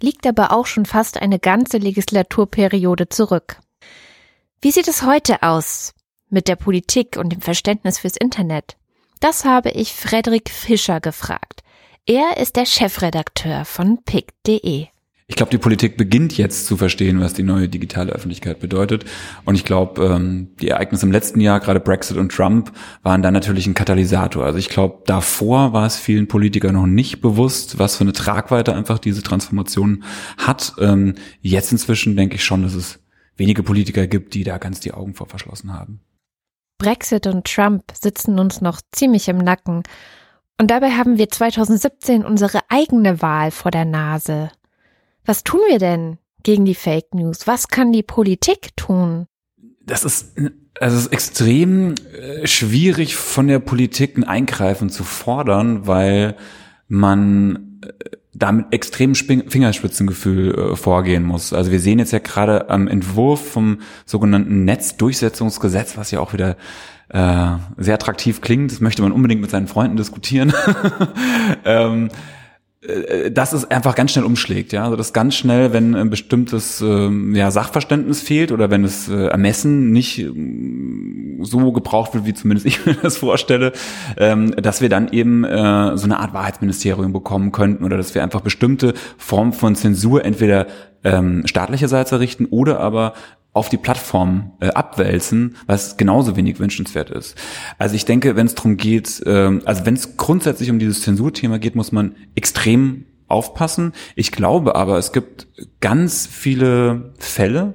liegt 0.00 0.26
aber 0.26 0.52
auch 0.52 0.66
schon 0.66 0.86
fast 0.86 1.22
eine 1.22 1.38
ganze 1.38 1.78
Legislaturperiode 1.78 3.08
zurück. 3.08 3.60
Wie 4.60 4.72
sieht 4.72 4.88
es 4.88 5.02
heute 5.02 5.42
aus 5.42 5.94
mit 6.28 6.48
der 6.48 6.56
Politik 6.56 7.16
und 7.16 7.30
dem 7.30 7.40
Verständnis 7.40 7.98
fürs 7.98 8.16
Internet? 8.16 8.76
Das 9.20 9.44
habe 9.44 9.70
ich 9.70 9.94
Frederik 9.94 10.50
Fischer 10.50 11.00
gefragt. 11.00 11.62
Er 12.06 12.38
ist 12.38 12.56
der 12.56 12.66
Chefredakteur 12.66 13.64
von 13.64 14.02
pick.de. 14.02 14.86
Ich 15.30 15.36
glaube, 15.36 15.50
die 15.50 15.58
Politik 15.58 15.96
beginnt 15.96 16.36
jetzt 16.36 16.66
zu 16.66 16.76
verstehen, 16.76 17.20
was 17.20 17.34
die 17.34 17.44
neue 17.44 17.68
digitale 17.68 18.10
Öffentlichkeit 18.10 18.58
bedeutet. 18.58 19.04
Und 19.44 19.54
ich 19.54 19.64
glaube, 19.64 20.04
ähm, 20.04 20.48
die 20.60 20.68
Ereignisse 20.68 21.06
im 21.06 21.12
letzten 21.12 21.40
Jahr, 21.40 21.60
gerade 21.60 21.78
Brexit 21.78 22.16
und 22.16 22.32
Trump, 22.32 22.72
waren 23.04 23.22
da 23.22 23.30
natürlich 23.30 23.66
ein 23.68 23.74
Katalysator. 23.74 24.44
Also 24.44 24.58
ich 24.58 24.70
glaube, 24.70 25.04
davor 25.06 25.72
war 25.72 25.86
es 25.86 25.98
vielen 25.98 26.26
Politikern 26.26 26.74
noch 26.74 26.86
nicht 26.86 27.20
bewusst, 27.20 27.78
was 27.78 27.96
für 27.96 28.02
eine 28.02 28.12
Tragweite 28.12 28.74
einfach 28.74 28.98
diese 28.98 29.22
Transformation 29.22 30.02
hat. 30.36 30.72
Ähm, 30.80 31.14
jetzt 31.42 31.70
inzwischen 31.70 32.16
denke 32.16 32.34
ich 32.34 32.44
schon, 32.44 32.62
dass 32.62 32.74
es 32.74 32.98
wenige 33.36 33.62
Politiker 33.62 34.08
gibt, 34.08 34.34
die 34.34 34.42
da 34.42 34.58
ganz 34.58 34.80
die 34.80 34.92
Augen 34.92 35.14
vor 35.14 35.28
verschlossen 35.28 35.72
haben. 35.72 36.00
Brexit 36.78 37.28
und 37.28 37.46
Trump 37.46 37.84
sitzen 37.92 38.40
uns 38.40 38.62
noch 38.62 38.80
ziemlich 38.90 39.28
im 39.28 39.38
Nacken. 39.38 39.84
Und 40.60 40.70
dabei 40.70 40.90
haben 40.90 41.16
wir 41.16 41.30
2017 41.30 42.22
unsere 42.22 42.60
eigene 42.68 43.22
Wahl 43.22 43.50
vor 43.50 43.70
der 43.70 43.86
Nase. 43.86 44.50
Was 45.24 45.42
tun 45.42 45.60
wir 45.70 45.78
denn 45.78 46.18
gegen 46.42 46.66
die 46.66 46.74
Fake 46.74 47.14
News? 47.14 47.46
Was 47.46 47.68
kann 47.68 47.92
die 47.92 48.02
Politik 48.02 48.76
tun? 48.76 49.24
Das 49.86 50.04
ist, 50.04 50.36
also 50.78 50.98
es 50.98 51.06
ist 51.06 51.12
extrem 51.14 51.94
äh, 52.12 52.46
schwierig 52.46 53.16
von 53.16 53.48
der 53.48 53.58
Politik 53.58 54.18
ein 54.18 54.24
Eingreifen 54.24 54.90
zu 54.90 55.02
fordern, 55.02 55.86
weil 55.86 56.36
man 56.88 57.80
äh, 58.32 58.38
damit 58.38 58.66
extrem 58.72 59.14
Fingerspitzengefühl 59.14 60.54
äh, 60.54 60.76
vorgehen 60.76 61.24
muss. 61.24 61.52
Also 61.52 61.72
wir 61.72 61.80
sehen 61.80 61.98
jetzt 61.98 62.12
ja 62.12 62.18
gerade 62.20 62.70
am 62.70 62.88
Entwurf 62.88 63.52
vom 63.52 63.80
sogenannten 64.06 64.64
Netzdurchsetzungsgesetz, 64.64 65.96
was 65.96 66.10
ja 66.10 66.20
auch 66.20 66.32
wieder 66.32 66.56
äh, 67.08 67.50
sehr 67.76 67.94
attraktiv 67.94 68.40
klingt. 68.40 68.70
Das 68.70 68.80
möchte 68.80 69.02
man 69.02 69.12
unbedingt 69.12 69.40
mit 69.40 69.50
seinen 69.50 69.66
Freunden 69.66 69.96
diskutieren. 69.96 70.52
ähm, 71.64 72.08
äh, 72.08 72.39
dass 73.30 73.52
es 73.52 73.70
einfach 73.70 73.94
ganz 73.94 74.12
schnell 74.12 74.24
umschlägt, 74.24 74.72
ja, 74.72 74.84
also 74.84 74.96
das 74.96 75.12
ganz 75.12 75.34
schnell, 75.34 75.74
wenn 75.74 75.94
ein 75.94 76.08
bestimmtes 76.08 76.80
ähm, 76.80 77.34
ja, 77.34 77.50
Sachverständnis 77.50 78.22
fehlt 78.22 78.52
oder 78.52 78.70
wenn 78.70 78.84
das 78.84 79.06
äh, 79.06 79.26
Ermessen 79.26 79.90
nicht 79.90 80.18
ähm, 80.18 81.40
so 81.42 81.72
gebraucht 81.72 82.14
wird, 82.14 82.24
wie 82.24 82.32
zumindest 82.32 82.66
ich 82.66 82.86
mir 82.86 82.94
das 82.94 83.18
vorstelle, 83.18 83.72
ähm, 84.16 84.52
dass 84.52 84.80
wir 84.80 84.88
dann 84.88 85.12
eben 85.12 85.44
äh, 85.44 85.94
so 85.98 86.04
eine 86.04 86.20
Art 86.20 86.32
Wahrheitsministerium 86.32 87.12
bekommen 87.12 87.52
könnten 87.52 87.84
oder 87.84 87.98
dass 87.98 88.14
wir 88.14 88.22
einfach 88.22 88.40
bestimmte 88.40 88.94
Formen 89.18 89.52
von 89.52 89.74
Zensur 89.74 90.24
entweder 90.24 90.66
ähm, 91.04 91.46
staatlicherseits 91.46 92.12
errichten 92.12 92.46
oder 92.46 92.80
aber 92.80 93.12
auf 93.52 93.68
die 93.68 93.76
Plattform 93.76 94.52
äh, 94.60 94.68
abwälzen, 94.68 95.56
was 95.66 95.96
genauso 95.96 96.36
wenig 96.36 96.60
wünschenswert 96.60 97.10
ist. 97.10 97.36
Also 97.78 97.96
ich 97.96 98.04
denke, 98.04 98.36
wenn 98.36 98.46
es 98.46 98.54
darum 98.54 98.76
geht, 98.76 99.22
äh, 99.26 99.60
also 99.64 99.86
wenn 99.86 99.94
es 99.94 100.16
grundsätzlich 100.16 100.70
um 100.70 100.78
dieses 100.78 101.02
Zensurthema 101.02 101.58
geht, 101.58 101.74
muss 101.74 101.90
man 101.90 102.14
extrem 102.34 103.06
aufpassen. 103.26 103.92
Ich 104.14 104.32
glaube 104.32 104.74
aber, 104.74 104.98
es 104.98 105.12
gibt 105.12 105.48
ganz 105.80 106.26
viele 106.26 107.12
Fälle, 107.18 107.74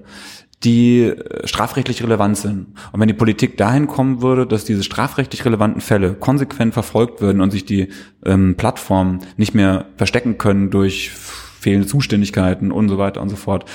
die 0.64 1.04
äh, 1.04 1.48
strafrechtlich 1.48 2.04
relevant 2.04 2.38
sind. 2.38 2.68
Und 2.92 3.00
wenn 3.00 3.08
die 3.08 3.14
Politik 3.14 3.58
dahin 3.58 3.88
kommen 3.88 4.22
würde, 4.22 4.48
dass 4.48 4.66
diese 4.66 4.84
strafrechtlich 4.84 5.46
relevanten 5.46 5.82
Fälle 5.82 6.14
konsequent 6.14 6.74
verfolgt 6.74 7.22
würden 7.22 7.42
und 7.42 7.52
sich 7.52 7.66
die 7.66 7.90
ähm, 8.26 8.56
Plattformen 8.56 9.20
nicht 9.38 9.54
mehr 9.54 9.86
verstecken 9.98 10.38
können 10.38 10.72
durch 10.72 11.12
fehlende 11.66 11.88
Zuständigkeiten 11.88 12.72
und 12.72 12.90
so 12.90 13.00
weiter 13.00 13.22
und 13.22 13.30
so 13.30 13.36
fort, 13.36 13.66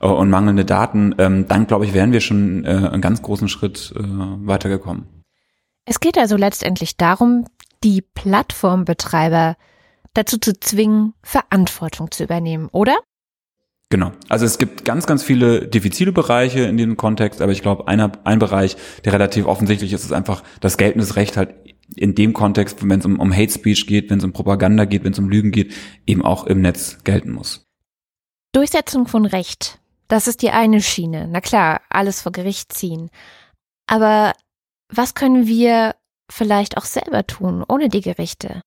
äh, 0.00 0.06
und 0.06 0.30
mangelnde 0.30 0.64
Daten, 0.64 1.14
ähm, 1.18 1.48
dann 1.48 1.66
glaube 1.66 1.84
ich, 1.84 1.92
wären 1.92 2.12
wir 2.12 2.20
schon 2.20 2.64
äh, 2.64 2.68
einen 2.68 3.02
ganz 3.02 3.20
großen 3.20 3.48
Schritt 3.48 3.92
äh, 3.96 4.00
weitergekommen. 4.02 5.06
Es 5.84 5.98
geht 5.98 6.16
also 6.16 6.36
letztendlich 6.36 6.96
darum, 6.96 7.46
die 7.82 8.02
Plattformbetreiber 8.02 9.56
dazu 10.14 10.38
zu 10.38 10.58
zwingen, 10.58 11.14
Verantwortung 11.24 12.12
zu 12.12 12.22
übernehmen, 12.22 12.68
oder? 12.70 12.96
Genau. 13.90 14.12
Also 14.28 14.46
es 14.46 14.58
gibt 14.58 14.84
ganz, 14.84 15.06
ganz 15.06 15.24
viele 15.24 15.66
diffizile 15.66 16.12
Bereiche 16.12 16.60
in 16.60 16.76
diesem 16.76 16.96
Kontext, 16.96 17.42
aber 17.42 17.50
ich 17.50 17.60
glaube, 17.60 17.88
einer, 17.88 18.12
ein 18.24 18.38
Bereich, 18.38 18.76
der 19.04 19.12
relativ 19.12 19.46
offensichtlich 19.46 19.92
ist, 19.92 20.04
ist 20.04 20.12
einfach 20.12 20.44
das 20.60 20.76
geltendes 20.76 21.16
Recht 21.16 21.36
halt 21.36 21.54
in 21.96 22.14
dem 22.14 22.32
Kontext, 22.32 22.88
wenn 22.88 23.00
es 23.00 23.06
um, 23.06 23.18
um 23.18 23.32
Hate 23.32 23.52
Speech 23.52 23.86
geht, 23.86 24.10
wenn 24.10 24.18
es 24.18 24.24
um 24.24 24.32
Propaganda 24.32 24.84
geht, 24.84 25.04
wenn 25.04 25.12
es 25.12 25.18
um 25.18 25.28
Lügen 25.28 25.50
geht, 25.50 25.74
eben 26.06 26.22
auch 26.22 26.44
im 26.44 26.60
Netz 26.60 26.98
gelten 27.04 27.32
muss. 27.32 27.66
Durchsetzung 28.52 29.06
von 29.06 29.24
Recht. 29.24 29.78
Das 30.08 30.28
ist 30.28 30.42
die 30.42 30.50
eine 30.50 30.82
Schiene. 30.82 31.28
Na 31.30 31.40
klar, 31.40 31.80
alles 31.88 32.20
vor 32.20 32.32
Gericht 32.32 32.72
ziehen. 32.72 33.10
Aber 33.86 34.32
was 34.88 35.14
können 35.14 35.46
wir 35.46 35.94
vielleicht 36.30 36.76
auch 36.76 36.84
selber 36.84 37.26
tun, 37.26 37.64
ohne 37.66 37.88
die 37.88 38.02
Gerichte? 38.02 38.60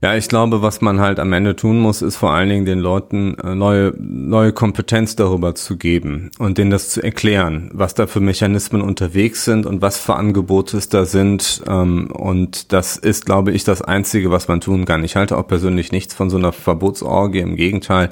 Ja, 0.00 0.14
ich 0.14 0.28
glaube, 0.28 0.62
was 0.62 0.80
man 0.80 1.00
halt 1.00 1.18
am 1.18 1.32
Ende 1.32 1.56
tun 1.56 1.80
muss, 1.80 2.02
ist 2.02 2.14
vor 2.14 2.30
allen 2.30 2.48
Dingen 2.48 2.64
den 2.64 2.78
Leuten 2.78 3.36
äh, 3.40 3.56
neue, 3.56 3.92
neue 3.98 4.52
Kompetenz 4.52 5.16
darüber 5.16 5.56
zu 5.56 5.76
geben 5.76 6.30
und 6.38 6.56
denen 6.56 6.70
das 6.70 6.90
zu 6.90 7.02
erklären, 7.02 7.68
was 7.72 7.94
da 7.94 8.06
für 8.06 8.20
Mechanismen 8.20 8.80
unterwegs 8.80 9.44
sind 9.44 9.66
und 9.66 9.82
was 9.82 9.98
für 9.98 10.14
Angebote 10.14 10.76
es 10.76 10.88
da 10.88 11.04
sind. 11.04 11.64
Ähm, 11.66 12.12
und 12.12 12.72
das 12.72 12.96
ist, 12.96 13.26
glaube 13.26 13.50
ich, 13.50 13.64
das 13.64 13.82
Einzige, 13.82 14.30
was 14.30 14.46
man 14.46 14.60
tun 14.60 14.84
kann. 14.84 15.02
Ich 15.02 15.16
halte 15.16 15.36
auch 15.36 15.48
persönlich 15.48 15.90
nichts 15.90 16.14
von 16.14 16.30
so 16.30 16.36
einer 16.36 16.52
Verbotsorgie. 16.52 17.40
Im 17.40 17.56
Gegenteil, 17.56 18.10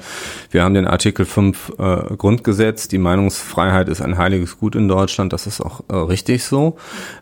wir 0.51 0.63
haben 0.65 0.73
den 0.73 0.87
Artikel 0.87 1.25
5 1.25 1.71
äh, 1.77 2.15
Grundgesetz. 2.17 2.89
Die 2.89 2.97
Meinungsfreiheit 2.97 3.87
ist 3.87 4.01
ein 4.01 4.17
heiliges 4.17 4.59
Gut 4.59 4.75
in 4.75 4.89
Deutschland. 4.89 5.31
Das 5.31 5.47
ist 5.47 5.61
auch 5.61 5.85
äh, 5.87 5.95
richtig 5.95 6.43
so. 6.43 6.75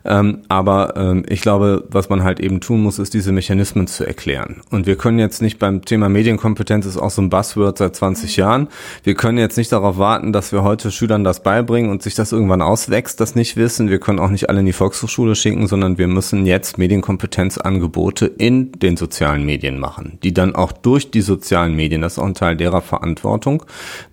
Ähm, 0.04 0.38
aber 0.48 0.94
ähm, 0.96 1.24
ich 1.28 1.40
glaube, 1.40 1.84
was 1.88 2.08
man 2.08 2.24
halt 2.24 2.40
eben 2.40 2.60
tun 2.60 2.82
muss, 2.82 2.98
ist 2.98 3.14
diese 3.14 3.30
Mechanismen 3.30 3.86
zu 3.86 4.04
erklären. 4.04 4.55
Und 4.70 4.86
wir 4.86 4.96
können 4.96 5.18
jetzt 5.18 5.42
nicht 5.42 5.58
beim 5.58 5.84
Thema 5.84 6.08
Medienkompetenz 6.08 6.86
ist 6.86 6.96
auch 6.96 7.10
so 7.10 7.22
ein 7.22 7.30
Buzzword 7.30 7.78
seit 7.78 7.94
20 7.96 8.36
Jahren. 8.36 8.68
Wir 9.04 9.14
können 9.14 9.38
jetzt 9.38 9.56
nicht 9.56 9.70
darauf 9.72 9.98
warten, 9.98 10.32
dass 10.32 10.52
wir 10.52 10.62
heute 10.62 10.90
Schülern 10.90 11.24
das 11.24 11.42
beibringen 11.42 11.90
und 11.90 12.02
sich 12.02 12.14
das 12.14 12.32
irgendwann 12.32 12.62
auswächst, 12.62 13.20
das 13.20 13.34
nicht 13.34 13.56
wissen. 13.56 13.88
Wir 13.88 13.98
können 13.98 14.18
auch 14.18 14.30
nicht 14.30 14.48
alle 14.48 14.60
in 14.60 14.66
die 14.66 14.72
Volkshochschule 14.72 15.34
schicken, 15.34 15.66
sondern 15.66 15.98
wir 15.98 16.08
müssen 16.08 16.46
jetzt 16.46 16.78
Medienkompetenzangebote 16.78 18.26
in 18.26 18.72
den 18.72 18.96
sozialen 18.96 19.44
Medien 19.44 19.78
machen, 19.78 20.18
die 20.22 20.34
dann 20.34 20.54
auch 20.54 20.72
durch 20.72 21.10
die 21.10 21.20
sozialen 21.20 21.74
Medien, 21.74 22.00
das 22.00 22.14
ist 22.14 22.18
auch 22.18 22.26
ein 22.26 22.34
Teil 22.34 22.56
derer 22.56 22.82
Verantwortung, 22.82 23.64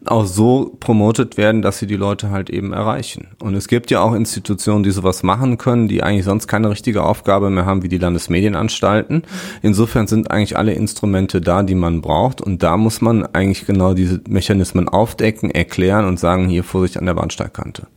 auch 0.06 0.26
so 0.26 0.76
promotet 0.80 1.38
werden, 1.38 1.62
dass 1.62 1.80
sie 1.80 1.88
die 1.88 1.96
Leute 1.96 2.30
halt 2.30 2.50
eben 2.50 2.74
erreichen. 2.74 3.28
Und 3.42 3.56
es 3.56 3.68
gibt 3.68 3.92
ja 3.92 4.02
auch 4.02 4.14
Institutionen, 4.14 4.84
die 4.84 4.92
sowas 4.92 5.24
machen 5.24 5.58
können, 5.58 5.88
die 5.88 6.04
eigentlich 6.04 6.26
sonst 6.26 6.48
keine 6.48 6.70
richtige 6.70 7.04
Aufgabe 7.04 7.50
mehr 7.50 7.66
haben, 7.66 7.84
wie 7.84 7.90
die 7.90 7.98
Landesmedienanstalten. 7.98 9.24
Insofern 9.62 10.08
sind 10.08 10.32
eigentlich 10.34 10.58
alle 10.58 10.74
Instrumente 10.74 11.42
da, 11.42 11.64
die 11.64 11.76
man 11.76 12.02
braucht. 12.02 12.42
Und 12.42 12.64
da 12.64 12.78
muss 12.78 13.02
man 13.02 13.26
eigentlich 13.26 13.66
genau 13.66 13.94
diese 13.94 14.22
Mechanismen 14.28 14.90
aufdecken, 14.90 15.52
erklären 15.52 16.06
und 16.06 16.20
sagen, 16.20 16.48
hier 16.48 16.64
Vorsicht 16.64 16.98
an 16.98 17.06
der 17.06 17.14
Bahnsteigkante. 17.14 17.88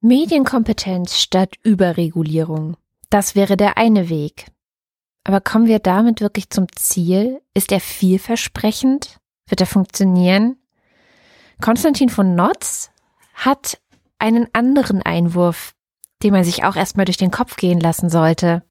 Medienkompetenz 0.00 1.18
statt 1.18 1.54
Überregulierung. 1.62 2.76
Das 3.10 3.34
wäre 3.34 3.56
der 3.56 3.76
eine 3.78 4.08
Weg. 4.08 4.46
Aber 5.24 5.40
kommen 5.40 5.66
wir 5.66 5.80
damit 5.80 6.20
wirklich 6.20 6.50
zum 6.50 6.66
Ziel? 6.76 7.40
Ist 7.54 7.72
er 7.72 7.80
vielversprechend? 7.80 9.18
Wird 9.48 9.60
er 9.60 9.66
funktionieren? 9.66 10.56
Konstantin 11.60 12.08
von 12.08 12.34
Notz 12.34 12.90
hat 13.34 13.80
einen 14.18 14.46
anderen 14.52 15.02
Einwurf, 15.02 15.74
den 16.22 16.32
man 16.32 16.44
sich 16.44 16.64
auch 16.64 16.76
erstmal 16.76 17.06
durch 17.06 17.16
den 17.16 17.30
Kopf 17.30 17.56
gehen 17.56 17.80
lassen 17.80 18.08
sollte. 18.08 18.62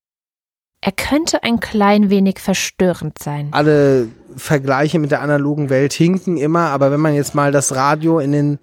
Er 0.86 0.92
könnte 0.92 1.42
ein 1.42 1.60
klein 1.60 2.12
wenig 2.12 2.38
verstörend 2.38 3.18
sein. 3.18 3.48
Alle 3.50 4.08
Vergleiche 4.38 5.00
mit 5.00 5.10
der 5.10 5.24
analogen 5.24 5.72
Welt 5.72 5.94
hinken 5.94 6.38
immer, 6.38 6.70
aber 6.70 6.92
wenn 6.92 7.00
man 7.00 7.16
jetzt 7.16 7.34
mal 7.34 7.52
das 7.52 7.74
Radio 7.74 8.20
in 8.20 8.32
den 8.32 8.60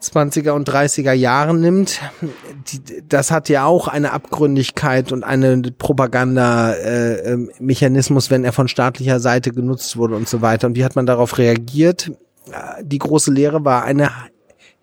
20er 0.00 0.52
und 0.52 0.70
30er 0.70 1.12
Jahren 1.12 1.60
nimmt, 1.60 2.00
die, 2.68 3.02
das 3.08 3.32
hat 3.32 3.48
ja 3.48 3.64
auch 3.64 3.88
eine 3.88 4.12
Abgründigkeit 4.12 5.10
und 5.10 5.24
einen 5.24 5.74
Propaganda-Mechanismus, 5.76 8.28
äh, 8.28 8.30
wenn 8.30 8.44
er 8.44 8.52
von 8.52 8.68
staatlicher 8.68 9.18
Seite 9.18 9.50
genutzt 9.50 9.96
wurde 9.96 10.14
und 10.14 10.28
so 10.28 10.42
weiter. 10.42 10.68
Und 10.68 10.76
wie 10.76 10.84
hat 10.84 10.94
man 10.94 11.06
darauf 11.06 11.38
reagiert? 11.38 12.12
Die 12.82 12.98
große 12.98 13.32
Lehre 13.32 13.64
war 13.64 13.82
eine 13.82 14.12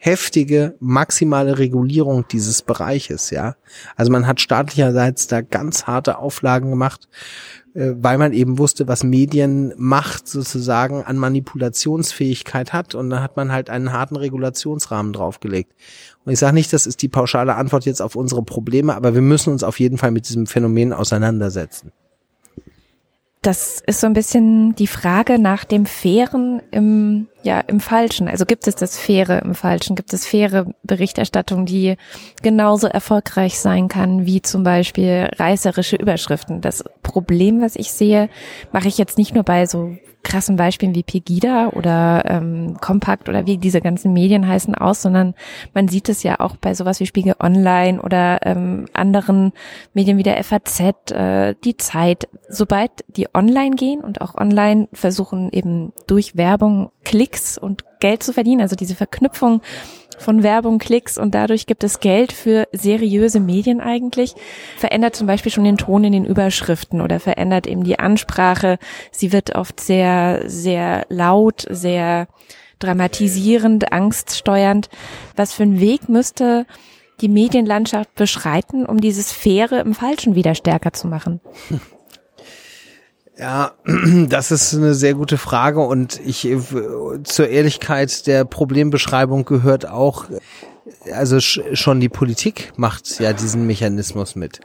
heftige 0.01 0.75
maximale 0.79 1.59
Regulierung 1.59 2.25
dieses 2.31 2.61
Bereiches, 2.61 3.31
ja. 3.31 3.55
Also 3.97 4.11
man 4.11 4.27
hat 4.27 4.39
staatlicherseits 4.39 5.27
da 5.27 5.41
ganz 5.41 5.87
harte 5.87 6.17
Auflagen 6.17 6.69
gemacht, 6.69 7.09
äh, 7.75 7.91
weil 7.97 8.17
man 8.17 8.31
eben 8.31 8.57
wusste, 8.57 8.87
was 8.87 9.03
Medienmacht 9.03 10.25
sozusagen 10.25 11.03
an 11.03 11.17
Manipulationsfähigkeit 11.17 12.71
hat 12.71 12.95
und 12.95 13.09
da 13.09 13.21
hat 13.21 13.35
man 13.35 13.51
halt 13.51 13.69
einen 13.69 13.91
harten 13.91 14.15
Regulationsrahmen 14.15 15.11
draufgelegt. 15.11 15.73
Und 16.23 16.31
ich 16.31 16.39
sage 16.39 16.53
nicht, 16.53 16.71
das 16.71 16.87
ist 16.87 17.01
die 17.01 17.09
pauschale 17.09 17.55
Antwort 17.55 17.85
jetzt 17.85 18.01
auf 18.01 18.15
unsere 18.15 18.41
Probleme, 18.41 18.95
aber 18.95 19.13
wir 19.13 19.21
müssen 19.21 19.51
uns 19.51 19.63
auf 19.63 19.81
jeden 19.81 19.97
Fall 19.97 20.11
mit 20.11 20.29
diesem 20.29 20.47
Phänomen 20.47 20.93
auseinandersetzen. 20.93 21.91
Das 23.41 23.81
ist 23.86 24.01
so 24.01 24.08
ein 24.08 24.13
bisschen 24.13 24.75
die 24.75 24.88
Frage 24.88 25.39
nach 25.39 25.63
dem 25.63 25.86
Fairen 25.86 26.62
im, 26.72 27.29
ja, 27.41 27.62
im 27.62 27.79
Falschen. 27.79 28.27
Also 28.27 28.46
gibt 28.46 28.67
es 28.67 28.75
das 28.75 29.00
Faire 29.00 29.41
im 29.43 29.55
Falschen? 29.55 29.96
Gibt 29.96 30.12
es 30.12 30.25
faire 30.27 30.74
Berichterstattung, 30.84 31.65
die 31.65 31.96
genauso 32.41 32.88
erfolgreich 32.88 33.58
sein 33.58 33.88
kann 33.88 34.25
wie 34.25 34.41
zum 34.41 34.63
Beispiel 34.63 35.29
reißerische 35.38 35.96
Überschriften? 35.96 36.60
Das 36.60 36.84
Problem, 37.01 37.62
was 37.62 37.77
ich 37.77 37.93
sehe, 37.93 38.29
mache 38.74 38.89
ich 38.89 38.98
jetzt 38.98 39.17
nicht 39.17 39.34
nur 39.34 39.43
bei 39.43 39.65
so 39.67 39.96
krassen 40.23 40.57
Beispielen 40.57 40.95
wie 40.95 41.03
Pegida 41.03 41.69
oder 41.69 42.23
ähm, 42.25 42.77
Compact 42.81 43.29
oder 43.29 43.45
wie 43.45 43.57
diese 43.57 43.81
ganzen 43.81 44.13
Medien 44.13 44.47
heißen 44.47 44.75
aus, 44.75 45.01
sondern 45.01 45.33
man 45.73 45.88
sieht 45.88 46.09
es 46.09 46.23
ja 46.23 46.39
auch 46.39 46.57
bei 46.57 46.73
sowas 46.73 46.99
wie 46.99 47.05
Spiegel 47.05 47.35
Online 47.39 48.01
oder 48.01 48.45
ähm, 48.45 48.85
anderen 48.93 49.53
Medien 49.93 50.17
wie 50.17 50.23
der 50.23 50.43
FAZ, 50.43 51.11
äh, 51.11 51.55
die 51.63 51.77
Zeit. 51.77 52.27
Sobald 52.49 52.91
die 53.07 53.27
online 53.33 53.75
gehen 53.75 54.01
und 54.01 54.21
auch 54.21 54.35
online 54.35 54.88
versuchen 54.93 55.49
eben 55.51 55.93
durch 56.07 56.35
Werbung 56.35 56.91
Klicks 57.03 57.57
und 57.57 57.85
Geld 57.99 58.23
zu 58.23 58.33
verdienen, 58.33 58.61
also 58.61 58.75
diese 58.75 58.95
Verknüpfung 58.95 59.61
von 60.19 60.43
Werbung, 60.43 60.79
Klicks 60.79 61.17
und 61.17 61.33
dadurch 61.33 61.65
gibt 61.65 61.83
es 61.83 61.99
Geld 61.99 62.31
für 62.31 62.67
seriöse 62.71 63.39
Medien 63.39 63.81
eigentlich, 63.81 64.35
verändert 64.77 65.15
zum 65.15 65.27
Beispiel 65.27 65.51
schon 65.51 65.63
den 65.63 65.77
Ton 65.77 66.03
in 66.03 66.13
den 66.13 66.25
Überschriften 66.25 67.01
oder 67.01 67.19
verändert 67.19 67.67
eben 67.67 67.83
die 67.83 67.99
Ansprache. 67.99 68.77
Sie 69.11 69.31
wird 69.31 69.55
oft 69.55 69.79
sehr, 69.79 70.43
sehr 70.45 71.05
laut, 71.09 71.65
sehr 71.69 72.27
dramatisierend, 72.79 73.91
angststeuernd. 73.91 74.89
Was 75.35 75.53
für 75.53 75.63
einen 75.63 75.79
Weg 75.79 76.09
müsste 76.09 76.65
die 77.21 77.29
Medienlandschaft 77.29 78.15
beschreiten, 78.15 78.85
um 78.85 79.01
dieses 79.01 79.31
Faire 79.31 79.81
im 79.81 79.93
Falschen 79.93 80.35
wieder 80.35 80.55
stärker 80.55 80.93
zu 80.93 81.07
machen? 81.07 81.41
Ja, 83.39 83.72
das 84.27 84.51
ist 84.51 84.75
eine 84.75 84.93
sehr 84.93 85.13
gute 85.13 85.38
Frage 85.38 85.79
und 85.79 86.19
ich 86.25 86.48
zur 87.24 87.48
Ehrlichkeit 87.48 88.27
der 88.27 88.43
Problembeschreibung 88.43 89.46
gehört 89.46 89.88
auch 89.88 90.25
also 91.13 91.39
schon 91.39 92.00
die 92.00 92.10
Politik 92.10 92.74
macht 92.75 93.19
ja 93.19 93.34
diesen 93.34 93.67
Mechanismus 93.67 94.36
mit. 94.36 94.60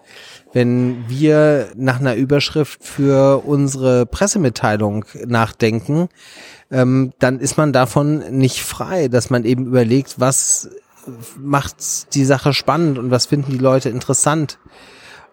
Wenn 0.52 1.09
wir 1.09 1.69
nach 1.76 2.00
einer 2.00 2.14
Überschrift 2.14 2.83
für 2.83 3.45
unsere 3.45 4.07
Pressemitteilung 4.07 5.04
nachdenken, 5.26 6.09
ähm, 6.71 7.12
dann 7.19 7.40
ist 7.40 7.57
man 7.57 7.73
davon 7.73 8.19
nicht 8.31 8.62
frei, 8.62 9.09
dass 9.09 9.31
man 9.31 9.45
eben 9.45 9.66
überlegt, 9.66 10.19
was 10.19 10.71
macht 11.38 12.14
die 12.14 12.25
Sache 12.25 12.54
spannend 12.54 12.99
und 12.99 13.11
was 13.11 13.26
finden 13.26 13.52
die 13.52 13.59
Leute 13.59 13.90
interessant. 13.90 14.59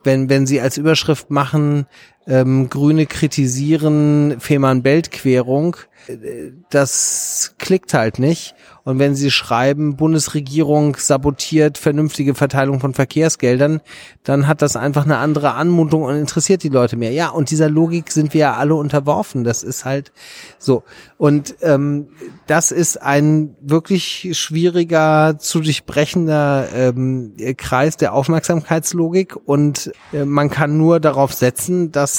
Wenn, 0.04 0.30
wenn 0.30 0.48
sie 0.48 0.60
als 0.60 0.78
Überschrift 0.78 1.30
machen, 1.30 1.86
ähm, 2.28 2.70
Grüne 2.70 3.06
kritisieren 3.06 4.40
Fehmarn-Belt-Querung, 4.40 5.78
äh, 6.08 6.52
das 6.70 7.56
klickt 7.58 7.94
halt 7.94 8.20
nicht. 8.20 8.56
Und 8.84 8.98
wenn 8.98 9.16
Sie 9.16 9.30
schreiben, 9.30 9.96
Bundesregierung 9.96 10.96
sabotiert 10.98 11.78
vernünftige 11.78 12.34
Verteilung 12.34 12.80
von 12.80 12.96
Verkehrsgeldern, 12.96 13.82
dann 14.24 14.48
hat 14.48 14.64
das 14.64 14.76
einfach 14.76 15.06
eine 15.06 15.18
andere 15.18 15.54
Anmutung 15.54 16.02
und 16.04 16.16
interessiert 16.16 16.64
die 16.64 16.70
Leute 16.70 16.98
mehr. 16.98 17.12
Ja, 17.12 17.30
und 17.30 17.52
dieser 17.52 17.70
Logik 17.70 18.12
sind 18.12 18.34
wir 18.34 18.42
ja 18.42 18.54
alle 18.56 18.74
unterworfen. 18.74 19.44
Das 19.44 19.62
ist 19.62 19.86
halt 19.86 20.12
so. 20.58 20.84
Und 21.18 21.56
ähm, 21.62 22.08
das 22.48 22.72
ist 22.72 23.00
ein 23.00 23.56
wirklich 23.62 24.30
schwieriger 24.32 25.38
zu 25.38 25.60
durchbrechender 25.60 26.68
ähm, 26.74 27.34
Kreis 27.58 27.98
der 27.98 28.14
Aufmerksamkeitslogik. 28.14 29.36
Und 29.46 29.92
äh, 30.12 30.26
man 30.26 30.50
kann 30.50 30.78
nur 30.78 31.00
darauf 31.00 31.34
setzen, 31.34 31.92
dass 31.92 32.11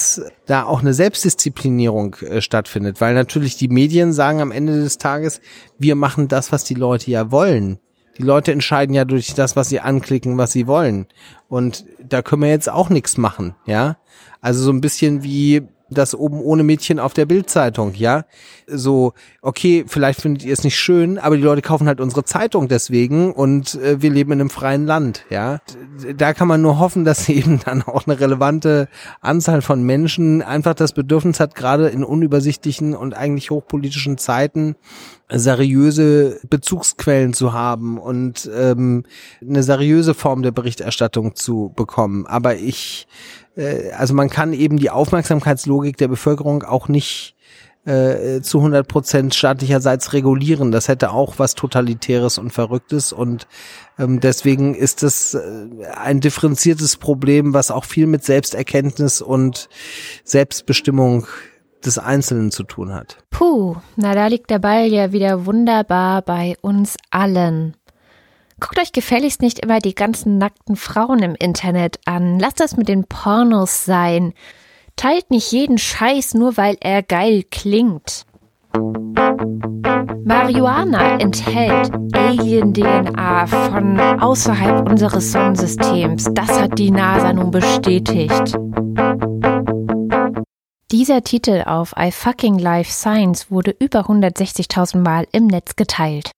da 0.46 0.64
auch 0.64 0.80
eine 0.80 0.94
Selbstdisziplinierung 0.94 2.16
äh, 2.16 2.40
stattfindet. 2.40 3.00
Weil 3.00 3.14
natürlich 3.14 3.56
die 3.56 3.68
Medien 3.68 4.12
sagen 4.12 4.40
am 4.40 4.52
Ende 4.52 4.80
des 4.80 4.98
Tages, 4.98 5.40
wir 5.78 5.94
machen 5.94 6.28
das, 6.28 6.52
was 6.52 6.64
die 6.64 6.74
Leute 6.74 7.10
ja 7.10 7.30
wollen. 7.30 7.78
Die 8.18 8.22
Leute 8.22 8.52
entscheiden 8.52 8.94
ja 8.94 9.04
durch 9.04 9.34
das, 9.34 9.56
was 9.56 9.68
sie 9.70 9.80
anklicken, 9.80 10.36
was 10.36 10.52
sie 10.52 10.66
wollen. 10.66 11.06
Und 11.48 11.86
da 12.02 12.22
können 12.22 12.42
wir 12.42 12.50
jetzt 12.50 12.70
auch 12.70 12.90
nichts 12.90 13.16
machen, 13.16 13.54
ja. 13.66 13.96
Also 14.40 14.62
so 14.62 14.70
ein 14.70 14.80
bisschen 14.80 15.22
wie 15.22 15.62
das 15.94 16.14
oben 16.14 16.40
ohne 16.40 16.62
Mädchen 16.62 16.98
auf 16.98 17.14
der 17.14 17.26
Bildzeitung, 17.26 17.94
ja. 17.94 18.24
So, 18.66 19.12
okay, 19.40 19.84
vielleicht 19.86 20.20
findet 20.20 20.44
ihr 20.44 20.52
es 20.52 20.64
nicht 20.64 20.78
schön, 20.78 21.18
aber 21.18 21.36
die 21.36 21.42
Leute 21.42 21.62
kaufen 21.62 21.86
halt 21.86 22.00
unsere 22.00 22.24
Zeitung 22.24 22.68
deswegen 22.68 23.32
und 23.32 23.74
äh, 23.76 24.00
wir 24.00 24.10
leben 24.10 24.32
in 24.32 24.40
einem 24.40 24.50
freien 24.50 24.86
Land, 24.86 25.24
ja. 25.30 25.60
Da 26.16 26.34
kann 26.34 26.48
man 26.48 26.62
nur 26.62 26.78
hoffen, 26.78 27.04
dass 27.04 27.28
eben 27.28 27.60
dann 27.64 27.82
auch 27.82 28.06
eine 28.06 28.18
relevante 28.20 28.88
Anzahl 29.20 29.62
von 29.62 29.82
Menschen 29.82 30.42
einfach 30.42 30.74
das 30.74 30.92
Bedürfnis 30.92 31.40
hat, 31.40 31.54
gerade 31.54 31.88
in 31.88 32.04
unübersichtlichen 32.04 32.94
und 32.94 33.14
eigentlich 33.14 33.50
hochpolitischen 33.50 34.18
Zeiten 34.18 34.76
seriöse 35.38 36.40
Bezugsquellen 36.48 37.32
zu 37.32 37.52
haben 37.52 37.98
und 37.98 38.50
ähm, 38.54 39.04
eine 39.40 39.62
seriöse 39.62 40.14
Form 40.14 40.42
der 40.42 40.52
Berichterstattung 40.52 41.34
zu 41.34 41.72
bekommen. 41.74 42.26
Aber 42.26 42.56
ich 42.56 43.06
äh, 43.56 43.90
also 43.92 44.14
man 44.14 44.30
kann 44.30 44.52
eben 44.52 44.78
die 44.78 44.90
Aufmerksamkeitslogik 44.90 45.96
der 45.96 46.08
Bevölkerung 46.08 46.62
auch 46.62 46.88
nicht 46.88 47.34
äh, 47.84 48.40
zu 48.42 48.58
100 48.58 48.86
Prozent 48.86 49.34
staatlicherseits 49.34 50.12
regulieren. 50.12 50.70
Das 50.70 50.88
hätte 50.88 51.10
auch 51.10 51.38
was 51.38 51.54
Totalitäres 51.54 52.38
und 52.38 52.52
Verrücktes 52.52 53.12
und 53.12 53.48
ähm, 53.98 54.20
deswegen 54.20 54.74
ist 54.74 55.02
es 55.02 55.34
äh, 55.34 55.40
ein 55.96 56.20
differenziertes 56.20 56.96
Problem, 56.96 57.54
was 57.54 57.70
auch 57.70 57.84
viel 57.84 58.06
mit 58.06 58.24
Selbsterkenntnis 58.24 59.20
und 59.20 59.68
Selbstbestimmung 60.24 61.26
des 61.86 61.98
Einzelnen 61.98 62.50
zu 62.50 62.64
tun 62.64 62.92
hat. 62.92 63.18
Puh, 63.30 63.76
na 63.96 64.14
da 64.14 64.26
liegt 64.26 64.50
der 64.50 64.58
Ball 64.58 64.86
ja 64.86 65.12
wieder 65.12 65.46
wunderbar 65.46 66.22
bei 66.22 66.56
uns 66.60 66.96
allen. 67.10 67.76
Guckt 68.60 68.78
euch 68.78 68.92
gefälligst 68.92 69.42
nicht 69.42 69.58
immer 69.58 69.80
die 69.80 69.94
ganzen 69.94 70.38
nackten 70.38 70.76
Frauen 70.76 71.20
im 71.20 71.34
Internet 71.34 71.98
an. 72.04 72.38
Lasst 72.38 72.60
das 72.60 72.76
mit 72.76 72.88
den 72.88 73.04
Pornos 73.04 73.84
sein. 73.84 74.34
Teilt 74.94 75.30
nicht 75.30 75.50
jeden 75.50 75.78
Scheiß 75.78 76.34
nur 76.34 76.56
weil 76.56 76.76
er 76.80 77.02
geil 77.02 77.42
klingt. 77.50 78.24
Marihuana 80.24 81.18
enthält 81.18 81.90
Alien-DNA 82.12 83.46
von 83.46 83.98
außerhalb 83.98 84.88
unseres 84.88 85.32
Sonnensystems. 85.32 86.28
Das 86.32 86.60
hat 86.60 86.78
die 86.78 86.90
NASA 86.90 87.32
nun 87.32 87.50
bestätigt. 87.50 88.56
Dieser 90.92 91.24
Titel 91.24 91.62
auf 91.64 91.94
I 91.98 92.12
Fucking 92.12 92.58
Life 92.58 92.92
Science 92.92 93.50
wurde 93.50 93.74
über 93.80 94.10
160.000 94.10 94.98
Mal 94.98 95.26
im 95.32 95.46
Netz 95.46 95.74
geteilt. 95.74 96.32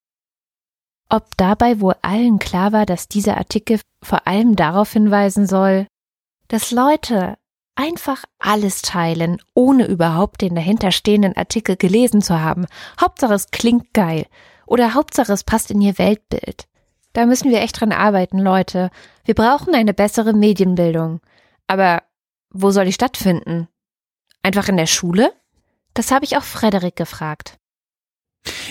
Ob 1.08 1.36
dabei 1.36 1.80
wohl 1.80 1.96
allen 2.02 2.38
klar 2.38 2.70
war, 2.70 2.86
dass 2.86 3.08
dieser 3.08 3.36
Artikel 3.36 3.80
vor 4.00 4.28
allem 4.28 4.54
darauf 4.54 4.92
hinweisen 4.92 5.48
soll, 5.48 5.88
dass 6.46 6.70
Leute 6.70 7.36
einfach 7.74 8.22
alles 8.38 8.80
teilen, 8.82 9.42
ohne 9.54 9.86
überhaupt 9.86 10.40
den 10.40 10.54
dahinterstehenden 10.54 11.36
Artikel 11.36 11.76
gelesen 11.76 12.22
zu 12.22 12.38
haben. 12.38 12.66
Hauptsache 13.00 13.34
es 13.34 13.50
klingt 13.50 13.92
geil 13.92 14.24
oder 14.66 14.94
Hauptsache 14.94 15.32
es 15.32 15.42
passt 15.42 15.72
in 15.72 15.80
ihr 15.80 15.98
Weltbild. 15.98 16.68
Da 17.12 17.26
müssen 17.26 17.50
wir 17.50 17.60
echt 17.60 17.80
dran 17.80 17.90
arbeiten, 17.90 18.38
Leute. 18.38 18.90
Wir 19.24 19.34
brauchen 19.34 19.74
eine 19.74 19.94
bessere 19.94 20.32
Medienbildung. 20.32 21.20
Aber 21.66 22.04
wo 22.50 22.70
soll 22.70 22.84
die 22.84 22.92
stattfinden? 22.92 23.66
Einfach 24.44 24.68
in 24.68 24.76
der 24.76 24.86
Schule? 24.86 25.32
Das 25.94 26.12
habe 26.12 26.26
ich 26.26 26.36
auch 26.36 26.42
Frederik 26.42 26.96
gefragt. 26.96 27.56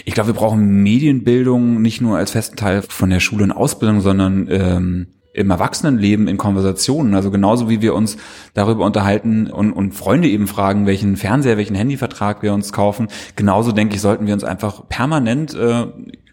Ich 0.05 0.13
glaube, 0.13 0.27
wir 0.27 0.35
brauchen 0.35 0.83
Medienbildung 0.83 1.81
nicht 1.81 1.99
nur 1.99 2.15
als 2.15 2.31
festen 2.31 2.55
Teil 2.55 2.83
von 2.83 3.09
der 3.09 3.19
Schule 3.19 3.43
und 3.43 3.51
Ausbildung, 3.51 3.99
sondern 3.99 4.47
ähm, 4.51 5.07
im 5.33 5.49
Erwachsenenleben 5.49 6.27
in 6.27 6.37
Konversationen. 6.37 7.15
Also 7.15 7.31
genauso 7.31 7.71
wie 7.71 7.81
wir 7.81 7.95
uns 7.95 8.17
darüber 8.53 8.85
unterhalten 8.85 9.47
und, 9.47 9.73
und 9.73 9.95
Freunde 9.95 10.27
eben 10.27 10.45
fragen, 10.45 10.85
welchen 10.85 11.17
Fernseher, 11.17 11.57
welchen 11.57 11.75
Handyvertrag 11.75 12.43
wir 12.43 12.53
uns 12.53 12.71
kaufen. 12.71 13.07
Genauso 13.35 13.71
denke 13.71 13.95
ich, 13.95 14.01
sollten 14.01 14.27
wir 14.27 14.35
uns 14.35 14.43
einfach 14.43 14.87
permanent 14.89 15.55
äh, 15.55 15.87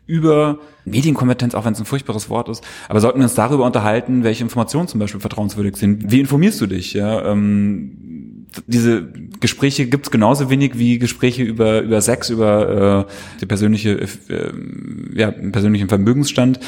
über 0.04 0.58
Medienkompetenz, 0.84 1.54
auch 1.54 1.64
wenn 1.64 1.72
es 1.72 1.78
ein 1.78 1.86
furchtbares 1.86 2.28
Wort 2.28 2.48
ist, 2.48 2.64
aber 2.88 3.00
sollten 3.00 3.20
wir 3.20 3.24
uns 3.24 3.36
darüber 3.36 3.64
unterhalten, 3.64 4.24
welche 4.24 4.42
Informationen 4.42 4.88
zum 4.88 4.98
Beispiel 4.98 5.20
vertrauenswürdig 5.20 5.76
sind. 5.76 6.10
Wie 6.10 6.18
informierst 6.18 6.60
du 6.60 6.66
dich? 6.66 6.94
Ja, 6.94 7.24
ähm, 7.30 8.09
diese 8.66 9.10
Gespräche 9.40 9.86
gibt's 9.86 10.10
genauso 10.10 10.50
wenig 10.50 10.78
wie 10.78 10.98
Gespräche 10.98 11.42
über 11.42 11.82
über 11.82 12.00
Sex, 12.00 12.30
über 12.30 13.06
äh, 13.08 13.12
die 13.40 13.46
persönliche 13.46 14.00
äh, 14.28 14.52
ja 15.14 15.30
persönlichen 15.30 15.88
Vermögensstand. 15.88 16.60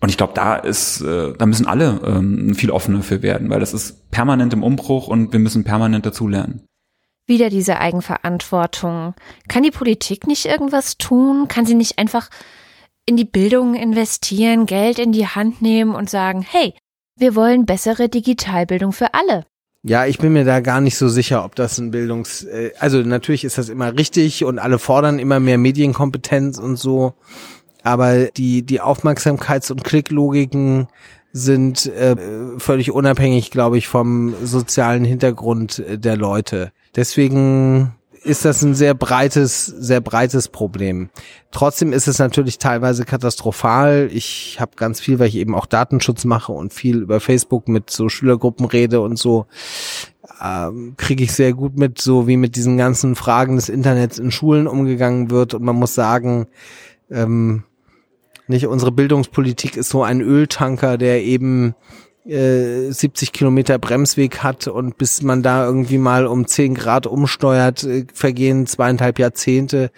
Und 0.00 0.08
ich 0.08 0.16
glaube, 0.16 0.32
da 0.34 0.56
ist, 0.56 1.00
äh, 1.00 1.32
da 1.38 1.46
müssen 1.46 1.66
alle 1.66 2.00
ähm, 2.04 2.56
viel 2.56 2.72
offener 2.72 3.02
für 3.02 3.22
werden, 3.22 3.50
weil 3.50 3.60
das 3.60 3.72
ist 3.72 4.10
permanent 4.10 4.52
im 4.52 4.64
Umbruch 4.64 5.06
und 5.06 5.32
wir 5.32 5.38
müssen 5.38 5.62
permanent 5.62 6.04
dazulernen. 6.04 6.64
Wieder 7.28 7.50
diese 7.50 7.78
Eigenverantwortung. 7.78 9.14
Kann 9.46 9.62
die 9.62 9.70
Politik 9.70 10.26
nicht 10.26 10.46
irgendwas 10.46 10.98
tun? 10.98 11.46
Kann 11.46 11.66
sie 11.66 11.74
nicht 11.74 11.98
einfach 11.98 12.30
in 13.06 13.16
die 13.16 13.24
Bildung 13.24 13.74
investieren, 13.74 14.66
Geld 14.66 14.98
in 14.98 15.12
die 15.12 15.26
Hand 15.28 15.62
nehmen 15.62 15.94
und 15.94 16.10
sagen, 16.10 16.42
hey, 16.42 16.74
wir 17.16 17.36
wollen 17.36 17.64
bessere 17.64 18.08
Digitalbildung 18.08 18.92
für 18.92 19.14
alle? 19.14 19.44
Ja, 19.84 20.06
ich 20.06 20.18
bin 20.18 20.32
mir 20.32 20.44
da 20.44 20.60
gar 20.60 20.80
nicht 20.80 20.96
so 20.96 21.08
sicher, 21.08 21.44
ob 21.44 21.56
das 21.56 21.78
ein 21.78 21.90
Bildungs, 21.90 22.44
äh, 22.44 22.70
also 22.78 22.98
natürlich 22.98 23.42
ist 23.44 23.58
das 23.58 23.68
immer 23.68 23.96
richtig 23.98 24.44
und 24.44 24.60
alle 24.60 24.78
fordern 24.78 25.18
immer 25.18 25.40
mehr 25.40 25.58
Medienkompetenz 25.58 26.58
und 26.58 26.76
so, 26.76 27.14
aber 27.82 28.26
die 28.26 28.62
die 28.62 28.80
Aufmerksamkeits- 28.80 29.72
und 29.72 29.82
Klicklogiken 29.82 30.86
sind 31.32 31.86
äh, 31.86 32.14
völlig 32.58 32.92
unabhängig, 32.92 33.50
glaube 33.50 33.78
ich, 33.78 33.88
vom 33.88 34.34
sozialen 34.44 35.04
Hintergrund 35.04 35.82
der 35.88 36.16
Leute. 36.16 36.72
Deswegen 36.94 37.92
ist 38.24 38.44
das 38.44 38.62
ein 38.62 38.74
sehr 38.74 38.94
breites, 38.94 39.66
sehr 39.66 40.00
breites 40.00 40.48
Problem. 40.48 41.10
Trotzdem 41.50 41.92
ist 41.92 42.08
es 42.08 42.18
natürlich 42.18 42.58
teilweise 42.58 43.04
katastrophal. 43.04 44.08
Ich 44.12 44.58
habe 44.60 44.72
ganz 44.76 45.00
viel, 45.00 45.18
weil 45.18 45.28
ich 45.28 45.36
eben 45.36 45.54
auch 45.54 45.66
Datenschutz 45.66 46.24
mache 46.24 46.52
und 46.52 46.72
viel 46.72 46.98
über 46.98 47.20
Facebook 47.20 47.68
mit 47.68 47.90
so 47.90 48.08
Schülergruppen 48.08 48.66
rede 48.66 49.00
und 49.00 49.18
so, 49.18 49.46
ähm, 50.42 50.94
kriege 50.96 51.24
ich 51.24 51.32
sehr 51.32 51.52
gut 51.52 51.76
mit, 51.76 52.00
so 52.00 52.26
wie 52.26 52.36
mit 52.36 52.56
diesen 52.56 52.76
ganzen 52.76 53.16
Fragen 53.16 53.56
des 53.56 53.68
Internets 53.68 54.18
in 54.18 54.30
Schulen 54.30 54.66
umgegangen 54.66 55.30
wird. 55.30 55.54
Und 55.54 55.62
man 55.62 55.76
muss 55.76 55.94
sagen, 55.94 56.46
ähm, 57.10 57.64
nicht 58.46 58.66
unsere 58.66 58.92
Bildungspolitik 58.92 59.76
ist 59.76 59.88
so 59.88 60.02
ein 60.02 60.20
Öltanker, 60.20 60.98
der 60.98 61.22
eben 61.22 61.74
70 62.24 63.28
äh, 63.28 63.32
Kilometer 63.32 63.78
Bremsweg 63.78 64.44
hat 64.44 64.68
und 64.68 64.96
bis 64.96 65.22
man 65.22 65.42
da 65.42 65.66
irgendwie 65.66 65.98
mal 65.98 66.26
um 66.26 66.46
10 66.46 66.74
Grad 66.74 67.08
umsteuert, 67.08 67.82
äh, 67.82 68.06
vergehen 68.14 68.66
zweieinhalb 68.66 69.18
Jahrzehnte. 69.18 69.90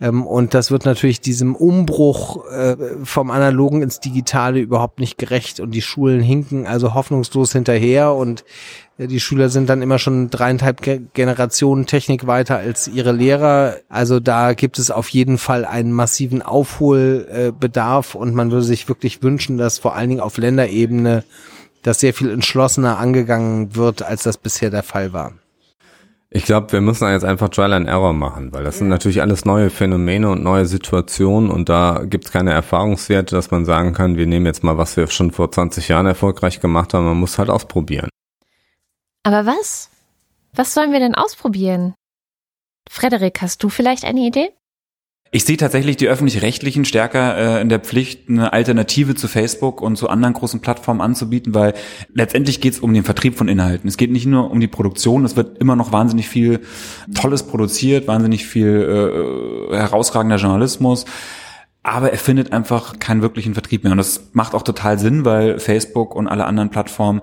Ähm, 0.00 0.26
und 0.26 0.54
das 0.54 0.70
wird 0.70 0.86
natürlich 0.86 1.20
diesem 1.20 1.54
Umbruch 1.54 2.46
äh, 2.50 2.76
vom 3.04 3.30
Analogen 3.30 3.82
ins 3.82 4.00
Digitale 4.00 4.60
überhaupt 4.60 5.00
nicht 5.00 5.18
gerecht. 5.18 5.60
Und 5.60 5.72
die 5.72 5.82
Schulen 5.82 6.22
hinken 6.22 6.66
also 6.66 6.94
hoffnungslos 6.94 7.52
hinterher 7.52 8.14
und 8.14 8.44
Die 8.98 9.20
Schüler 9.20 9.50
sind 9.50 9.68
dann 9.68 9.82
immer 9.82 9.98
schon 9.98 10.30
dreieinhalb 10.30 10.80
Generationen 11.12 11.84
Technik 11.84 12.26
weiter 12.26 12.56
als 12.56 12.88
ihre 12.88 13.12
Lehrer. 13.12 13.76
Also 13.90 14.20
da 14.20 14.54
gibt 14.54 14.78
es 14.78 14.90
auf 14.90 15.10
jeden 15.10 15.36
Fall 15.36 15.66
einen 15.66 15.92
massiven 15.92 16.40
Aufholbedarf 16.40 18.14
und 18.14 18.34
man 18.34 18.50
würde 18.50 18.64
sich 18.64 18.88
wirklich 18.88 19.22
wünschen, 19.22 19.58
dass 19.58 19.76
vor 19.78 19.96
allen 19.96 20.08
Dingen 20.08 20.22
auf 20.22 20.38
Länderebene 20.38 21.24
das 21.86 22.00
sehr 22.00 22.12
viel 22.12 22.30
entschlossener 22.30 22.98
angegangen 22.98 23.76
wird, 23.76 24.02
als 24.02 24.24
das 24.24 24.38
bisher 24.38 24.70
der 24.70 24.82
Fall 24.82 25.12
war. 25.12 25.34
Ich 26.30 26.44
glaube, 26.44 26.72
wir 26.72 26.80
müssen 26.80 27.08
jetzt 27.08 27.24
einfach 27.24 27.48
Trial 27.48 27.72
and 27.72 27.88
Error 27.88 28.12
machen, 28.12 28.52
weil 28.52 28.64
das 28.64 28.78
sind 28.78 28.88
natürlich 28.88 29.20
alles 29.20 29.44
neue 29.44 29.70
Phänomene 29.70 30.28
und 30.28 30.42
neue 30.42 30.66
Situationen 30.66 31.48
und 31.48 31.68
da 31.68 32.02
gibt 32.04 32.24
es 32.24 32.32
keine 32.32 32.52
Erfahrungswerte, 32.52 33.36
dass 33.36 33.52
man 33.52 33.64
sagen 33.64 33.92
kann, 33.92 34.16
wir 34.16 34.26
nehmen 34.26 34.46
jetzt 34.46 34.64
mal, 34.64 34.76
was 34.76 34.96
wir 34.96 35.06
schon 35.06 35.30
vor 35.30 35.52
20 35.52 35.86
Jahren 35.86 36.06
erfolgreich 36.06 36.58
gemacht 36.58 36.92
haben, 36.92 37.04
man 37.04 37.16
muss 37.16 37.38
halt 37.38 37.50
ausprobieren. 37.50 38.08
Aber 39.22 39.46
was? 39.46 39.88
Was 40.54 40.74
sollen 40.74 40.90
wir 40.90 40.98
denn 40.98 41.14
ausprobieren? 41.14 41.94
Frederik, 42.90 43.40
hast 43.42 43.62
du 43.62 43.68
vielleicht 43.68 44.04
eine 44.04 44.20
Idee? 44.20 44.50
Ich 45.36 45.44
sehe 45.44 45.58
tatsächlich 45.58 45.98
die 45.98 46.08
öffentlich-rechtlichen 46.08 46.86
stärker 46.86 47.58
äh, 47.58 47.60
in 47.60 47.68
der 47.68 47.78
Pflicht, 47.78 48.30
eine 48.30 48.54
Alternative 48.54 49.14
zu 49.14 49.28
Facebook 49.28 49.82
und 49.82 49.96
zu 49.96 50.08
anderen 50.08 50.32
großen 50.32 50.60
Plattformen 50.60 51.02
anzubieten, 51.02 51.52
weil 51.52 51.74
letztendlich 52.14 52.62
geht 52.62 52.72
es 52.72 52.80
um 52.80 52.94
den 52.94 53.04
Vertrieb 53.04 53.36
von 53.36 53.46
Inhalten. 53.46 53.86
Es 53.86 53.98
geht 53.98 54.10
nicht 54.10 54.24
nur 54.24 54.50
um 54.50 54.60
die 54.60 54.66
Produktion, 54.66 55.26
es 55.26 55.36
wird 55.36 55.58
immer 55.58 55.76
noch 55.76 55.92
wahnsinnig 55.92 56.26
viel 56.26 56.60
Tolles 57.14 57.42
produziert, 57.42 58.08
wahnsinnig 58.08 58.46
viel 58.46 59.70
äh, 59.70 59.76
herausragender 59.76 60.38
Journalismus. 60.38 61.04
Aber 61.82 62.12
er 62.12 62.18
findet 62.18 62.54
einfach 62.54 62.98
keinen 62.98 63.20
wirklichen 63.20 63.52
Vertrieb 63.52 63.84
mehr. 63.84 63.92
Und 63.92 63.98
das 63.98 64.30
macht 64.32 64.54
auch 64.54 64.62
total 64.62 64.98
Sinn, 64.98 65.26
weil 65.26 65.58
Facebook 65.58 66.16
und 66.16 66.28
alle 66.28 66.46
anderen 66.46 66.70
Plattformen 66.70 67.20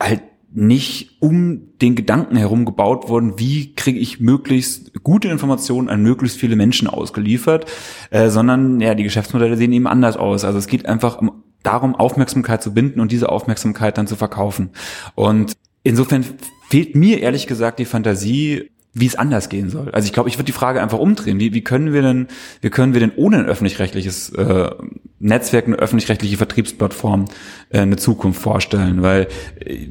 halt 0.00 0.22
nicht 0.52 1.16
um 1.20 1.76
den 1.82 1.94
Gedanken 1.94 2.36
herum 2.36 2.64
gebaut 2.64 3.08
worden, 3.08 3.38
wie 3.38 3.74
kriege 3.74 3.98
ich 3.98 4.20
möglichst 4.20 5.02
gute 5.02 5.28
Informationen 5.28 5.88
an 5.88 6.02
möglichst 6.02 6.38
viele 6.38 6.56
Menschen 6.56 6.88
ausgeliefert, 6.88 7.66
äh, 8.10 8.30
sondern 8.30 8.80
ja, 8.80 8.94
die 8.94 9.02
Geschäftsmodelle 9.02 9.56
sehen 9.56 9.72
eben 9.72 9.86
anders 9.86 10.16
aus. 10.16 10.44
Also 10.44 10.58
es 10.58 10.66
geht 10.66 10.86
einfach 10.86 11.18
um, 11.18 11.42
darum, 11.62 11.94
Aufmerksamkeit 11.94 12.62
zu 12.62 12.72
binden 12.72 13.00
und 13.00 13.12
diese 13.12 13.28
Aufmerksamkeit 13.28 13.98
dann 13.98 14.06
zu 14.06 14.16
verkaufen. 14.16 14.70
Und 15.14 15.52
insofern 15.82 16.24
fehlt 16.68 16.94
mir 16.94 17.20
ehrlich 17.20 17.46
gesagt 17.46 17.78
die 17.78 17.84
Fantasie, 17.84 18.70
wie 18.98 19.06
es 19.06 19.14
anders 19.14 19.50
gehen 19.50 19.68
soll. 19.68 19.90
Also 19.90 20.06
ich 20.06 20.14
glaube, 20.14 20.30
ich 20.30 20.36
würde 20.38 20.46
die 20.46 20.52
Frage 20.52 20.80
einfach 20.80 20.98
umdrehen. 20.98 21.38
Wie, 21.38 21.52
wie 21.52 21.60
können 21.60 21.92
wir 21.92 22.00
denn, 22.00 22.28
wie 22.62 22.70
können 22.70 22.94
wir 22.94 23.00
denn 23.00 23.12
ohne 23.14 23.38
ein 23.38 23.44
öffentlich-rechtliches 23.44 24.30
äh, 24.30 24.70
Netzwerk, 25.18 25.66
eine 25.66 25.76
öffentlich-rechtliche 25.76 26.38
Vertriebsplattform 26.38 27.26
äh, 27.68 27.80
eine 27.80 27.98
Zukunft 27.98 28.40
vorstellen? 28.40 29.02
Weil 29.02 29.28
äh, 29.60 29.86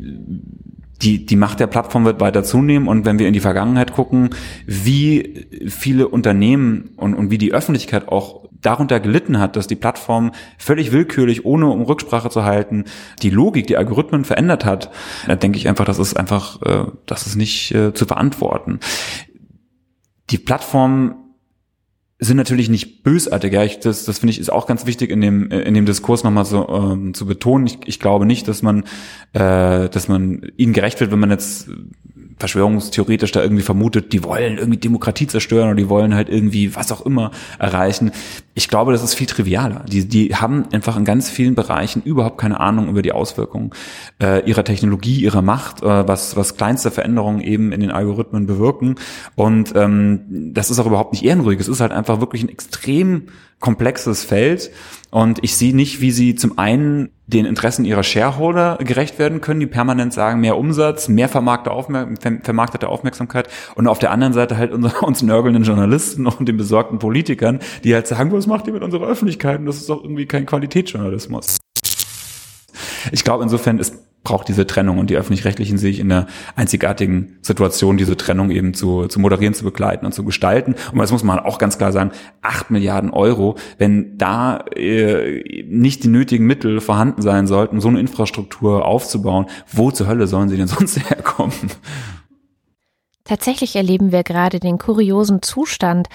die, 1.04 1.28
die 1.28 1.36
Macht 1.36 1.60
der 1.60 1.68
Plattform 1.68 2.04
wird 2.04 2.20
weiter 2.20 2.44
zunehmen 2.44 2.88
und 2.88 3.06
wenn 3.06 3.20
wir 3.20 3.28
in 3.28 3.34
die 3.34 3.42
Vergangenheit 3.42 3.94
gucken, 3.94 4.32
wie 4.66 5.46
viele 5.68 6.08
Unternehmen 6.08 6.90
und, 6.98 7.14
und 7.14 7.30
wie 7.30 7.38
die 7.38 7.54
Öffentlichkeit 7.54 8.08
auch 8.08 8.45
darunter 8.66 9.00
gelitten 9.00 9.40
hat, 9.40 9.56
dass 9.56 9.68
die 9.68 9.76
Plattform 9.76 10.32
völlig 10.58 10.92
willkürlich, 10.92 11.46
ohne 11.46 11.68
um 11.68 11.82
Rücksprache 11.84 12.30
zu 12.30 12.44
halten, 12.44 12.86
die 13.22 13.30
Logik, 13.30 13.68
die 13.68 13.78
Algorithmen 13.78 14.26
verändert 14.26 14.66
hat, 14.66 14.92
da 15.28 15.36
denke 15.36 15.58
ich 15.58 15.68
einfach, 15.68 15.86
das 15.86 16.00
ist 16.00 16.18
einfach, 16.18 16.62
äh, 16.64 16.86
das 17.06 17.28
ist 17.28 17.36
nicht 17.36 17.74
äh, 17.74 17.94
zu 17.94 18.06
verantworten. 18.06 18.80
Die 20.30 20.38
Plattform 20.38 21.16
sind 22.20 22.38
natürlich 22.38 22.70
nicht 22.70 23.04
bösartig. 23.04 23.54
Ja, 23.54 23.64
ich, 23.64 23.80
das, 23.80 24.06
das 24.06 24.20
finde 24.20 24.32
ich 24.32 24.40
ist 24.40 24.52
auch 24.52 24.68
ganz 24.68 24.86
wichtig 24.86 25.12
in 25.12 25.22
dem 25.22 25.52
in 25.52 25.74
dem 25.74 25.86
Diskurs 25.86 26.24
nochmal 26.24 26.46
so 26.46 26.68
ähm, 26.70 27.14
zu 27.14 27.26
betonen. 27.26 27.68
Ich, 27.68 27.80
ich 27.86 28.00
glaube 28.00 28.26
nicht, 28.26 28.48
dass 28.48 28.62
man 28.62 28.86
äh, 29.34 29.90
dass 29.90 30.08
man 30.08 30.42
ihnen 30.56 30.74
gerecht 30.74 31.00
wird, 31.02 31.12
wenn 31.12 31.20
man 31.20 31.32
jetzt 31.32 31.70
verschwörungstheoretisch 32.38 33.32
da 33.32 33.42
irgendwie 33.42 33.64
vermutet, 33.64 34.14
die 34.14 34.24
wollen 34.24 34.58
irgendwie 34.58 34.80
Demokratie 34.80 35.28
zerstören 35.28 35.68
oder 35.68 35.76
die 35.76 35.90
wollen 35.90 36.16
halt 36.16 36.30
irgendwie 36.30 36.76
was 36.76 36.92
auch 36.92 37.06
immer 37.06 37.32
erreichen. 37.60 38.12
Ich 38.58 38.70
glaube, 38.70 38.94
das 38.94 39.04
ist 39.04 39.16
viel 39.16 39.28
trivialer. 39.28 39.84
Die, 39.88 40.08
die 40.08 40.34
haben 40.34 40.66
einfach 40.72 40.96
in 40.96 41.04
ganz 41.04 41.30
vielen 41.30 41.56
Bereichen 41.56 42.02
überhaupt 42.04 42.38
keine 42.38 42.62
Ahnung 42.62 42.88
über 42.88 43.02
die 43.02 43.12
Auswirkungen 43.12 43.72
äh, 44.24 44.50
ihrer 44.50 44.64
Technologie, 44.64 45.20
ihrer 45.20 45.42
Macht, 45.42 45.84
äh, 45.84 46.08
was, 46.08 46.38
was 46.38 46.56
kleinste 46.56 46.90
Veränderungen 46.90 47.42
eben 47.42 47.74
in 47.74 47.82
den 47.82 47.92
Algorithmen 47.92 48.48
bewirken. 48.48 48.96
Und 49.36 49.76
ähm, 49.76 50.54
das 50.54 50.72
ist 50.72 50.80
auch 50.80 50.86
überhaupt 50.86 51.12
nicht 51.12 51.26
ehrenruhig. 51.26 51.60
Es 51.60 51.68
ist 51.68 51.82
halt 51.82 51.92
einfach 51.92 52.22
wirklich 52.22 52.44
ein 52.44 52.50
extrem 52.50 53.24
komplexes 53.60 54.24
Feld. 54.24 54.72
Und 55.12 55.44
ich 55.44 55.56
sehe 55.56 55.76
nicht, 55.76 56.02
wie 56.02 56.12
sie 56.12 56.36
zum 56.36 56.58
einen 56.58 57.10
den 57.28 57.46
Interessen 57.46 57.86
ihrer 57.86 58.04
Shareholder 58.04 58.78
gerecht 58.82 59.18
werden 59.18 59.42
können, 59.42 59.60
die 59.60 59.66
permanent 59.66 60.14
sagen, 60.14 60.42
mehr 60.42 60.58
Umsatz, 60.58 61.08
mehr 61.08 61.28
vermarktete, 61.28 61.74
Aufmerk 61.74 62.20
vermarktete 62.44 62.88
Aufmerksamkeit 62.88 63.48
und 63.74 63.88
auf 63.88 63.98
der 63.98 64.12
anderen 64.12 64.34
Seite 64.34 64.58
halt 64.58 64.72
unser, 64.72 65.02
uns 65.04 65.24
nörgelnden 65.24 65.64
Journalisten 65.64 66.28
und 66.28 66.48
den 66.48 66.58
besorgten 66.58 67.00
Politikern, 67.00 67.60
die 67.84 67.96
halt 67.96 68.08
sagen, 68.08 68.32
was 68.32 68.45
macht 68.48 68.68
ihr 68.68 68.74
mit 68.74 68.84
unserer 68.84 69.08
Öffentlichkeit? 69.08 69.60
Und 69.60 69.66
das 69.66 69.78
ist 69.78 69.90
doch 69.90 70.04
irgendwie 70.04 70.26
kein 70.26 70.46
Qualitätsjournalismus. 70.46 71.58
Ich 73.12 73.24
glaube, 73.24 73.44
insofern 73.44 73.80
ist 73.80 73.96
braucht 74.26 74.50
diese 74.50 74.68
Trennung 74.68 74.98
und 74.98 75.10
die 75.10 75.16
öffentlich-rechtlichen 75.16 75.78
sehe 75.78 75.92
ich 75.92 76.02
in 76.02 76.10
der 76.10 76.28
einzigartigen 76.58 77.38
Situation, 77.42 77.96
diese 77.96 78.18
Trennung 78.18 78.52
eben 78.52 78.74
zu, 78.74 79.08
zu 79.08 79.22
moderieren, 79.22 79.54
zu 79.54 79.64
begleiten 79.64 80.06
und 80.06 80.12
zu 80.12 80.26
gestalten. 80.26 80.76
Und 80.92 80.98
das 80.98 81.14
muss 81.14 81.24
man 81.24 81.40
auch 81.40 81.58
ganz 81.58 81.78
klar 81.78 81.94
sagen, 81.94 82.12
acht 82.42 82.70
Milliarden 82.70 83.12
Euro, 83.12 83.56
wenn 83.78 84.18
da 84.18 84.58
äh, 84.76 85.64
nicht 85.70 86.04
die 86.04 86.10
nötigen 86.10 86.46
Mittel 86.46 86.82
vorhanden 86.82 87.22
sein 87.22 87.48
sollten, 87.48 87.80
so 87.80 87.88
eine 87.88 88.02
Infrastruktur 88.02 88.84
aufzubauen, 88.84 89.46
wo 89.72 89.92
zur 89.92 90.08
Hölle 90.08 90.28
sollen 90.28 90.50
sie 90.50 90.58
denn 90.58 90.68
sonst 90.68 91.10
herkommen? 91.10 91.54
Tatsächlich 93.24 93.76
erleben 93.76 94.12
wir 94.12 94.24
gerade 94.24 94.60
den 94.60 94.78
kuriosen 94.78 95.42
Zustand, 95.42 96.10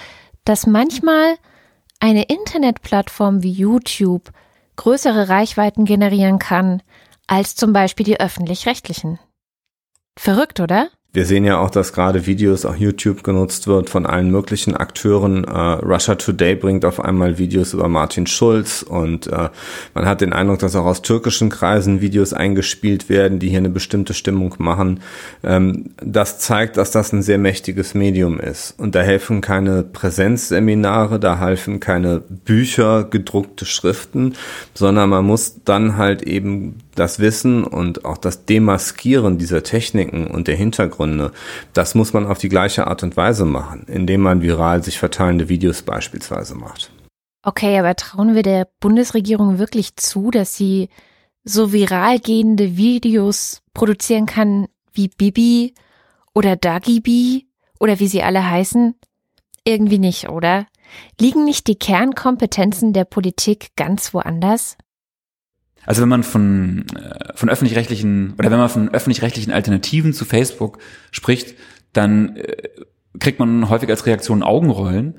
dass 0.45 0.67
manchmal 0.67 1.35
eine 2.01 2.23
Internetplattform 2.23 3.43
wie 3.43 3.51
YouTube 3.51 4.31
größere 4.75 5.29
Reichweiten 5.29 5.85
generieren 5.85 6.39
kann, 6.39 6.81
als 7.27 7.55
zum 7.55 7.71
Beispiel 7.71 8.05
die 8.05 8.19
öffentlich-rechtlichen. 8.19 9.19
Verrückt, 10.17 10.59
oder? 10.59 10.89
Wir 11.13 11.25
sehen 11.25 11.43
ja 11.43 11.59
auch, 11.59 11.69
dass 11.69 11.91
gerade 11.91 12.25
Videos, 12.25 12.65
auch 12.65 12.77
YouTube 12.77 13.21
genutzt 13.21 13.67
wird 13.67 13.89
von 13.89 14.05
allen 14.05 14.31
möglichen 14.31 14.77
Akteuren. 14.77 15.43
Äh, 15.43 15.59
Russia 15.59 16.15
Today 16.15 16.55
bringt 16.55 16.85
auf 16.85 17.01
einmal 17.01 17.37
Videos 17.37 17.73
über 17.73 17.89
Martin 17.89 18.27
Schulz 18.27 18.81
und 18.81 19.27
äh, 19.27 19.49
man 19.93 20.05
hat 20.05 20.21
den 20.21 20.31
Eindruck, 20.31 20.59
dass 20.59 20.73
auch 20.73 20.85
aus 20.85 21.01
türkischen 21.01 21.49
Kreisen 21.49 21.99
Videos 21.99 22.31
eingespielt 22.31 23.09
werden, 23.09 23.39
die 23.39 23.49
hier 23.49 23.57
eine 23.57 23.69
bestimmte 23.69 24.13
Stimmung 24.13 24.55
machen. 24.57 25.01
Ähm, 25.43 25.89
das 25.97 26.39
zeigt, 26.39 26.77
dass 26.77 26.91
das 26.91 27.11
ein 27.11 27.23
sehr 27.23 27.37
mächtiges 27.37 27.93
Medium 27.93 28.39
ist. 28.39 28.79
Und 28.79 28.95
da 28.95 29.01
helfen 29.01 29.41
keine 29.41 29.83
Präsenzseminare, 29.83 31.19
da 31.19 31.37
helfen 31.37 31.81
keine 31.81 32.21
Bücher, 32.21 33.03
gedruckte 33.03 33.65
Schriften, 33.65 34.35
sondern 34.73 35.09
man 35.09 35.25
muss 35.25 35.57
dann 35.65 35.97
halt 35.97 36.21
eben 36.21 36.77
das 36.95 37.19
Wissen 37.19 37.63
und 37.63 38.05
auch 38.05 38.17
das 38.17 38.45
Demaskieren 38.45 39.37
dieser 39.37 39.63
Techniken 39.63 40.27
und 40.27 40.47
der 40.47 40.55
Hintergründe, 40.55 41.31
das 41.73 41.95
muss 41.95 42.13
man 42.13 42.25
auf 42.25 42.37
die 42.37 42.49
gleiche 42.49 42.87
Art 42.87 43.03
und 43.03 43.17
Weise 43.17 43.45
machen, 43.45 43.85
indem 43.87 44.21
man 44.21 44.41
viral 44.41 44.83
sich 44.83 44.99
verteilende 44.99 45.49
Videos 45.49 45.81
beispielsweise 45.81 46.55
macht. 46.55 46.91
Okay, 47.43 47.79
aber 47.79 47.95
trauen 47.95 48.35
wir 48.35 48.43
der 48.43 48.67
Bundesregierung 48.79 49.57
wirklich 49.57 49.95
zu, 49.95 50.29
dass 50.29 50.55
sie 50.55 50.89
so 51.43 51.73
viral 51.73 52.19
gehende 52.19 52.77
Videos 52.77 53.61
produzieren 53.73 54.27
kann 54.27 54.67
wie 54.93 55.07
Bibi 55.07 55.73
oder 56.35 56.55
Dagibi 56.55 57.47
oder 57.79 57.99
wie 57.99 58.07
sie 58.07 58.21
alle 58.21 58.47
heißen? 58.47 58.95
Irgendwie 59.63 59.99
nicht, 59.99 60.29
oder? 60.29 60.67
Liegen 61.19 61.45
nicht 61.45 61.67
die 61.67 61.77
Kernkompetenzen 61.77 62.93
der 62.93 63.05
Politik 63.05 63.69
ganz 63.75 64.13
woanders? 64.13 64.77
Also 65.85 66.01
wenn 66.01 66.09
man 66.09 66.23
von, 66.23 66.85
äh, 66.95 67.35
von 67.35 67.49
öffentlich-rechtlichen 67.49 68.33
oder 68.37 68.51
wenn 68.51 68.59
man 68.59 68.69
von 68.69 68.89
öffentlich-rechtlichen 68.89 69.51
Alternativen 69.51 70.13
zu 70.13 70.25
Facebook 70.25 70.79
spricht, 71.11 71.55
dann 71.93 72.35
äh, 72.37 72.67
kriegt 73.19 73.39
man 73.39 73.69
häufig 73.69 73.89
als 73.89 74.05
Reaktion 74.05 74.43
Augenrollen, 74.43 75.15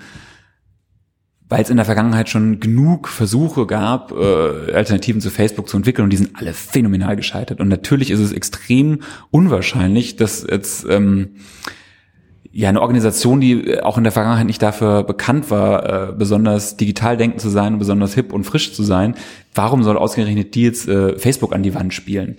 weil 1.48 1.62
es 1.62 1.70
in 1.70 1.76
der 1.76 1.84
Vergangenheit 1.84 2.30
schon 2.30 2.60
genug 2.60 3.08
Versuche 3.08 3.66
gab, 3.66 4.12
äh, 4.12 4.72
Alternativen 4.72 5.20
zu 5.20 5.30
Facebook 5.30 5.68
zu 5.68 5.76
entwickeln 5.76 6.04
und 6.04 6.10
die 6.10 6.16
sind 6.16 6.34
alle 6.34 6.54
phänomenal 6.54 7.16
gescheitert. 7.16 7.60
Und 7.60 7.68
natürlich 7.68 8.10
ist 8.10 8.20
es 8.20 8.32
extrem 8.32 9.00
unwahrscheinlich, 9.30 10.16
dass 10.16 10.46
jetzt 10.48 10.86
ähm, 10.88 11.36
ja 12.52 12.68
eine 12.68 12.80
Organisation, 12.80 13.40
die 13.40 13.52
äh, 13.52 13.80
auch 13.80 13.98
in 13.98 14.04
der 14.04 14.12
Vergangenheit 14.12 14.46
nicht 14.46 14.62
dafür 14.62 15.02
bekannt 15.02 15.50
war, 15.50 16.10
äh, 16.10 16.12
besonders 16.12 16.76
digital 16.76 17.16
denken 17.16 17.38
zu 17.38 17.48
sein 17.48 17.78
besonders 17.78 18.14
hip 18.14 18.32
und 18.32 18.44
frisch 18.44 18.74
zu 18.74 18.82
sein. 18.82 19.14
Warum 19.54 19.82
soll 19.82 19.96
ausgerechnet 19.96 20.54
die 20.54 20.62
jetzt 20.62 20.88
äh, 20.88 21.18
Facebook 21.18 21.54
an 21.54 21.62
die 21.62 21.74
Wand 21.74 21.92
spielen? 21.94 22.36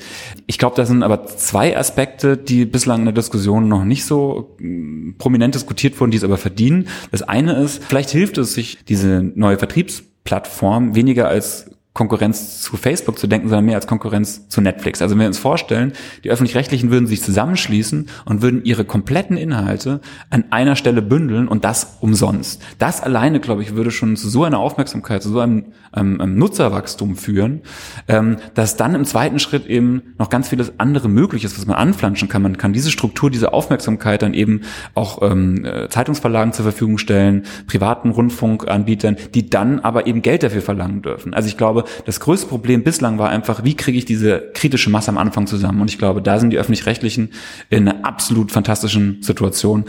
Ich 0.47 0.57
glaube, 0.57 0.75
das 0.75 0.87
sind 0.87 1.03
aber 1.03 1.25
zwei 1.25 1.77
Aspekte, 1.77 2.37
die 2.37 2.65
bislang 2.65 2.99
in 2.99 3.05
der 3.05 3.13
Diskussion 3.13 3.67
noch 3.67 3.83
nicht 3.83 4.05
so 4.05 4.55
äh, 4.61 5.13
prominent 5.17 5.55
diskutiert 5.55 5.99
wurden, 5.99 6.11
die 6.11 6.17
es 6.17 6.23
aber 6.23 6.37
verdienen. 6.37 6.87
Das 7.11 7.23
eine 7.23 7.53
ist, 7.53 7.83
vielleicht 7.83 8.11
hilft 8.11 8.37
es 8.37 8.53
sich, 8.53 8.85
diese 8.85 9.23
neue 9.35 9.57
Vertriebsplattform 9.57 10.95
weniger 10.95 11.27
als 11.27 11.71
Konkurrenz 11.93 12.61
zu 12.61 12.75
Facebook 12.75 13.19
zu 13.19 13.27
denken, 13.27 13.49
sondern 13.49 13.65
mehr 13.65 13.75
als 13.75 13.85
Konkurrenz 13.85 14.47
zu 14.49 14.61
Netflix. 14.61 15.01
Also 15.03 15.13
wenn 15.13 15.21
wir 15.21 15.27
uns 15.27 15.37
vorstellen, 15.37 15.93
die 16.23 16.31
öffentlich-rechtlichen 16.31 16.89
würden 16.89 17.05
sich 17.05 17.21
zusammenschließen 17.21 18.09
und 18.25 18.41
würden 18.41 18.65
ihre 18.65 18.83
kompletten 18.83 19.37
Inhalte 19.37 20.01
an 20.31 20.45
einer 20.49 20.75
Stelle 20.75 21.03
bündeln 21.03 21.47
und 21.47 21.65
das 21.65 21.97
umsonst. 22.01 22.63
Das 22.79 23.01
alleine, 23.01 23.39
glaube 23.39 23.61
ich, 23.61 23.75
würde 23.75 23.91
schon 23.91 24.15
zu 24.15 24.27
so 24.27 24.43
einer 24.43 24.57
Aufmerksamkeit, 24.57 25.21
zu 25.21 25.29
so 25.29 25.39
einem, 25.39 25.65
ähm, 25.95 26.17
ähm, 26.19 26.35
Nutzerwachstum 26.39 27.15
führen, 27.15 27.61
ähm, 28.07 28.37
dass 28.55 28.75
dann 28.75 28.95
im 28.95 29.05
zweiten 29.05 29.37
Schritt 29.37 29.67
eben 29.67 30.01
noch 30.17 30.29
ganz 30.29 30.49
vieles 30.49 30.79
andere 30.79 31.09
möglich 31.09 31.43
ist, 31.43 31.59
was 31.59 31.67
man 31.67 31.75
anflanschen 31.75 32.27
kann. 32.27 32.41
Man 32.41 32.57
kann 32.57 32.73
diese 32.73 32.89
Struktur, 32.89 33.29
diese 33.29 33.53
Aufmerksamkeit 33.53 34.23
dann 34.23 34.33
eben 34.33 34.61
auch 34.95 35.21
ähm, 35.21 35.63
äh, 35.63 35.89
Zeitungsverlagen 35.89 36.53
zur 36.53 36.63
Verfügung 36.63 36.97
stellen, 36.97 37.43
privaten 37.67 38.09
Rundfunkanbietern, 38.09 39.17
die 39.35 39.51
dann 39.51 39.79
aber 39.79 40.07
eben 40.07 40.23
Geld 40.23 40.41
dafür 40.41 40.63
verlangen 40.63 41.03
dürfen. 41.03 41.35
Also 41.35 41.47
ich 41.47 41.57
glaube, 41.57 41.82
das 42.05 42.19
größte 42.19 42.47
Problem 42.47 42.83
bislang 42.83 43.17
war 43.17 43.29
einfach, 43.29 43.63
wie 43.63 43.75
kriege 43.75 43.97
ich 43.97 44.05
diese 44.05 44.51
kritische 44.53 44.89
Masse 44.89 45.09
am 45.09 45.17
Anfang 45.17 45.47
zusammen? 45.47 45.81
Und 45.81 45.89
ich 45.89 45.97
glaube, 45.97 46.21
da 46.21 46.39
sind 46.39 46.51
die 46.51 46.57
öffentlich-rechtlichen 46.57 47.33
in 47.69 47.87
einer 47.87 48.05
absolut 48.05 48.51
fantastischen 48.51 49.21
Situation. 49.21 49.85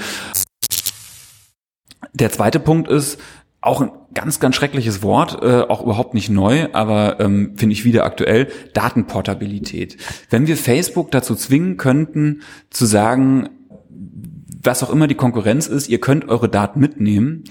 Der 2.12 2.30
zweite 2.30 2.60
Punkt 2.60 2.88
ist, 2.88 3.18
auch 3.60 3.80
ein 3.80 3.90
ganz, 4.12 4.40
ganz 4.40 4.56
schreckliches 4.56 5.02
Wort, 5.02 5.42
äh, 5.42 5.62
auch 5.62 5.82
überhaupt 5.82 6.12
nicht 6.12 6.28
neu, 6.28 6.68
aber 6.72 7.18
ähm, 7.18 7.54
finde 7.56 7.72
ich 7.72 7.84
wieder 7.84 8.04
aktuell, 8.04 8.48
Datenportabilität. 8.74 9.96
Wenn 10.28 10.46
wir 10.46 10.58
Facebook 10.58 11.10
dazu 11.10 11.34
zwingen 11.34 11.78
könnten, 11.78 12.42
zu 12.68 12.84
sagen, 12.84 13.48
was 14.62 14.82
auch 14.82 14.90
immer 14.90 15.06
die 15.06 15.14
Konkurrenz 15.14 15.66
ist, 15.66 15.88
ihr 15.88 15.98
könnt 16.00 16.28
eure 16.28 16.48
Daten 16.48 16.78
mitnehmen, 16.78 17.44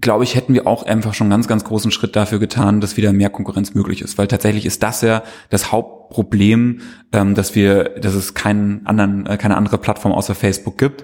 glaube 0.00 0.24
ich, 0.24 0.34
hätten 0.34 0.54
wir 0.54 0.66
auch 0.66 0.84
einfach 0.84 1.14
schon 1.14 1.26
einen 1.26 1.32
ganz, 1.32 1.48
ganz 1.48 1.64
großen 1.64 1.90
Schritt 1.90 2.16
dafür 2.16 2.38
getan, 2.38 2.80
dass 2.80 2.96
wieder 2.96 3.12
mehr 3.12 3.30
Konkurrenz 3.30 3.74
möglich 3.74 4.02
ist. 4.02 4.18
Weil 4.18 4.26
tatsächlich 4.26 4.66
ist 4.66 4.82
das 4.82 5.02
ja 5.02 5.22
das 5.50 5.72
Hauptproblem, 5.72 6.80
ähm, 7.12 7.34
dass 7.34 7.54
wir, 7.54 7.90
dass 8.00 8.14
es 8.14 8.34
keinen 8.34 8.86
anderen, 8.86 9.26
äh, 9.26 9.36
keine 9.36 9.56
andere 9.56 9.78
Plattform 9.78 10.12
außer 10.12 10.34
Facebook 10.34 10.78
gibt. 10.78 11.02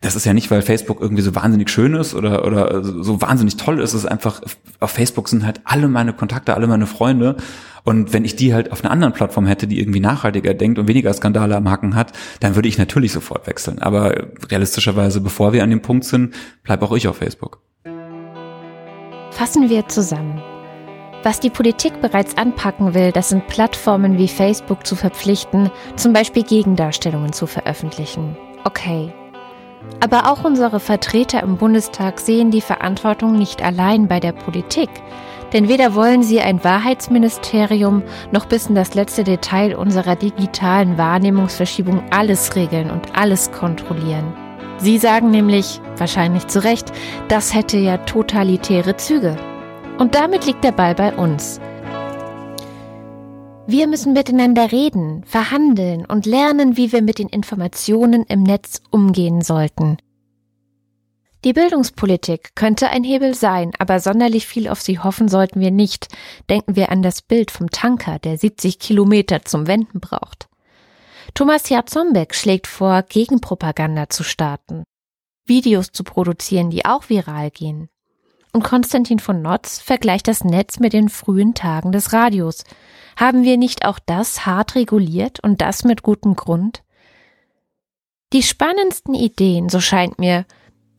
Das 0.00 0.16
ist 0.16 0.24
ja 0.24 0.34
nicht, 0.34 0.50
weil 0.50 0.62
Facebook 0.62 1.00
irgendwie 1.00 1.22
so 1.22 1.34
wahnsinnig 1.36 1.70
schön 1.70 1.94
ist 1.94 2.14
oder, 2.14 2.44
oder 2.44 2.82
so 2.82 3.20
wahnsinnig 3.20 3.56
toll 3.56 3.80
ist. 3.80 3.90
Es 3.90 4.02
ist 4.02 4.06
einfach, 4.06 4.40
auf 4.80 4.90
Facebook 4.90 5.28
sind 5.28 5.46
halt 5.46 5.60
alle 5.64 5.86
meine 5.86 6.12
Kontakte, 6.12 6.54
alle 6.54 6.66
meine 6.66 6.86
Freunde. 6.86 7.36
Und 7.84 8.12
wenn 8.12 8.24
ich 8.24 8.34
die 8.34 8.52
halt 8.52 8.72
auf 8.72 8.82
einer 8.82 8.92
anderen 8.92 9.12
Plattform 9.12 9.46
hätte, 9.46 9.68
die 9.68 9.78
irgendwie 9.78 10.00
nachhaltiger 10.00 10.54
denkt 10.54 10.78
und 10.78 10.88
weniger 10.88 11.12
Skandale 11.14 11.56
am 11.56 11.70
Hacken 11.70 11.94
hat, 11.94 12.12
dann 12.40 12.56
würde 12.56 12.68
ich 12.68 12.78
natürlich 12.78 13.12
sofort 13.12 13.46
wechseln. 13.46 13.80
Aber 13.80 14.26
realistischerweise, 14.50 15.20
bevor 15.20 15.52
wir 15.52 15.62
an 15.62 15.70
dem 15.70 15.82
Punkt 15.82 16.04
sind, 16.04 16.34
bleibe 16.64 16.84
auch 16.84 16.92
ich 16.92 17.06
auf 17.06 17.16
Facebook. 17.16 17.61
Fassen 19.32 19.70
wir 19.70 19.88
zusammen. 19.88 20.42
Was 21.22 21.40
die 21.40 21.50
Politik 21.50 22.00
bereits 22.02 22.36
anpacken 22.36 22.94
will, 22.94 23.12
das 23.12 23.30
sind 23.30 23.46
Plattformen 23.46 24.18
wie 24.18 24.28
Facebook 24.28 24.86
zu 24.86 24.94
verpflichten, 24.94 25.70
zum 25.96 26.12
Beispiel 26.12 26.42
Gegendarstellungen 26.42 27.32
zu 27.32 27.46
veröffentlichen. 27.46 28.36
Okay. 28.64 29.12
Aber 30.00 30.30
auch 30.30 30.44
unsere 30.44 30.80
Vertreter 30.80 31.42
im 31.42 31.56
Bundestag 31.56 32.20
sehen 32.20 32.50
die 32.50 32.60
Verantwortung 32.60 33.36
nicht 33.36 33.62
allein 33.62 34.06
bei 34.06 34.20
der 34.20 34.32
Politik. 34.32 34.90
Denn 35.52 35.68
weder 35.68 35.94
wollen 35.94 36.22
sie 36.22 36.40
ein 36.40 36.62
Wahrheitsministerium 36.62 38.02
noch 38.32 38.46
bis 38.46 38.66
in 38.66 38.74
das 38.74 38.94
letzte 38.94 39.24
Detail 39.24 39.76
unserer 39.76 40.14
digitalen 40.14 40.98
Wahrnehmungsverschiebung 40.98 42.02
alles 42.10 42.54
regeln 42.54 42.90
und 42.90 43.16
alles 43.16 43.50
kontrollieren. 43.50 44.41
Sie 44.82 44.98
sagen 44.98 45.30
nämlich, 45.30 45.80
wahrscheinlich 45.96 46.48
zu 46.48 46.64
Recht, 46.64 46.90
das 47.28 47.54
hätte 47.54 47.78
ja 47.78 47.98
totalitäre 47.98 48.96
Züge. 48.96 49.36
Und 49.96 50.16
damit 50.16 50.44
liegt 50.44 50.64
der 50.64 50.72
Ball 50.72 50.96
bei 50.96 51.14
uns. 51.14 51.60
Wir 53.68 53.86
müssen 53.86 54.12
miteinander 54.12 54.72
reden, 54.72 55.22
verhandeln 55.24 56.04
und 56.04 56.26
lernen, 56.26 56.76
wie 56.76 56.90
wir 56.90 57.00
mit 57.00 57.20
den 57.20 57.28
Informationen 57.28 58.24
im 58.24 58.42
Netz 58.42 58.80
umgehen 58.90 59.40
sollten. 59.40 59.98
Die 61.44 61.52
Bildungspolitik 61.52 62.56
könnte 62.56 62.88
ein 62.88 63.04
Hebel 63.04 63.34
sein, 63.34 63.70
aber 63.78 64.00
sonderlich 64.00 64.48
viel 64.48 64.66
auf 64.66 64.80
sie 64.80 64.98
hoffen 64.98 65.28
sollten 65.28 65.60
wir 65.60 65.70
nicht. 65.70 66.08
Denken 66.50 66.74
wir 66.74 66.90
an 66.90 67.02
das 67.02 67.22
Bild 67.22 67.52
vom 67.52 67.70
Tanker, 67.70 68.18
der 68.18 68.36
70 68.36 68.80
Kilometer 68.80 69.44
zum 69.44 69.68
Wenden 69.68 70.00
braucht. 70.00 70.48
Thomas 71.34 71.68
Jarzombeck 71.68 72.34
schlägt 72.34 72.66
vor, 72.66 73.02
Gegenpropaganda 73.02 74.08
zu 74.08 74.22
starten, 74.22 74.84
Videos 75.46 75.92
zu 75.92 76.04
produzieren, 76.04 76.70
die 76.70 76.84
auch 76.84 77.08
viral 77.08 77.50
gehen. 77.50 77.88
Und 78.52 78.64
Konstantin 78.64 79.18
von 79.18 79.40
Notz 79.40 79.80
vergleicht 79.80 80.28
das 80.28 80.44
Netz 80.44 80.78
mit 80.78 80.92
den 80.92 81.08
frühen 81.08 81.54
Tagen 81.54 81.90
des 81.90 82.12
Radios. 82.12 82.64
Haben 83.16 83.44
wir 83.44 83.56
nicht 83.56 83.86
auch 83.86 83.98
das 83.98 84.44
hart 84.44 84.74
reguliert 84.74 85.40
und 85.40 85.62
das 85.62 85.84
mit 85.84 86.02
gutem 86.02 86.36
Grund? 86.36 86.82
Die 88.32 88.42
spannendsten 88.42 89.14
Ideen, 89.14 89.68
so 89.68 89.80
scheint 89.80 90.18
mir, 90.18 90.44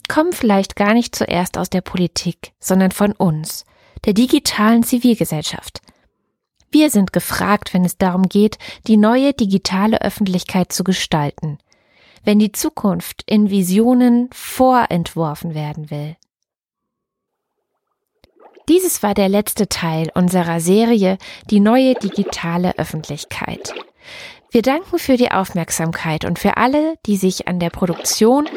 kommen 0.08 0.34
vielleicht 0.34 0.76
gar 0.76 0.94
nicht 0.94 1.16
zuerst 1.16 1.58
aus 1.58 1.70
der 1.70 1.82
Politik, 1.82 2.54
sondern 2.60 2.92
von 2.92 3.14
uns, 3.14 3.66
der 4.06 4.14
digitalen 4.14 4.84
Zivilgesellschaft. 4.84 5.82
Wir 6.74 6.90
sind 6.90 7.14
gefragt, 7.14 7.76
wenn 7.76 7.86
es 7.86 8.00
darum 8.00 8.24
geht, 8.24 8.58
die 8.88 8.98
neue 8.98 9.34
digitale 9.34 10.02
Öffentlichkeit 10.02 10.74
zu 10.74 10.84
gestalten, 10.84 11.60
wenn 12.24 12.40
die 12.40 12.52
Zukunft 12.52 13.22
in 13.28 13.52
Visionen 13.52 14.28
vorentworfen 14.34 15.54
werden 15.54 15.92
will. 15.92 16.16
Dieses 18.70 19.04
war 19.04 19.14
der 19.14 19.30
letzte 19.30 19.70
Teil 19.70 20.10
unserer 20.16 20.60
Serie 20.60 21.20
Die 21.52 21.60
neue 21.60 21.94
digitale 21.94 22.76
Öffentlichkeit. 22.80 23.76
Wir 24.50 24.64
danken 24.64 24.98
für 24.98 25.16
die 25.16 25.30
Aufmerksamkeit 25.30 26.26
und 26.26 26.40
für 26.40 26.58
alle, 26.58 26.96
die 27.06 27.18
sich 27.18 27.48
an 27.48 27.60
der 27.60 27.70
Produktion 27.70 28.50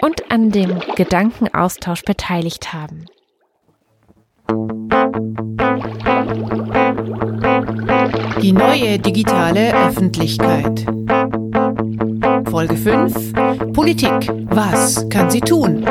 und 0.00 0.30
an 0.30 0.52
dem 0.52 0.78
Gedankenaustausch 0.94 2.02
beteiligt 2.02 2.72
haben. 2.72 3.06
Die 8.40 8.52
neue 8.52 8.98
digitale 9.00 9.74
Öffentlichkeit. 9.74 10.84
Folge 12.48 12.76
5. 12.76 13.32
Politik. 13.72 14.12
Was 14.50 15.08
kann 15.08 15.28
sie 15.28 15.40
tun? 15.40 15.84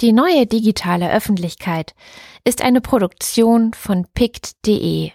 Die 0.00 0.12
neue 0.12 0.46
digitale 0.46 1.12
Öffentlichkeit 1.12 1.94
ist 2.44 2.62
eine 2.62 2.80
Produktion 2.80 3.72
von 3.74 4.06
pict.de 4.12 5.12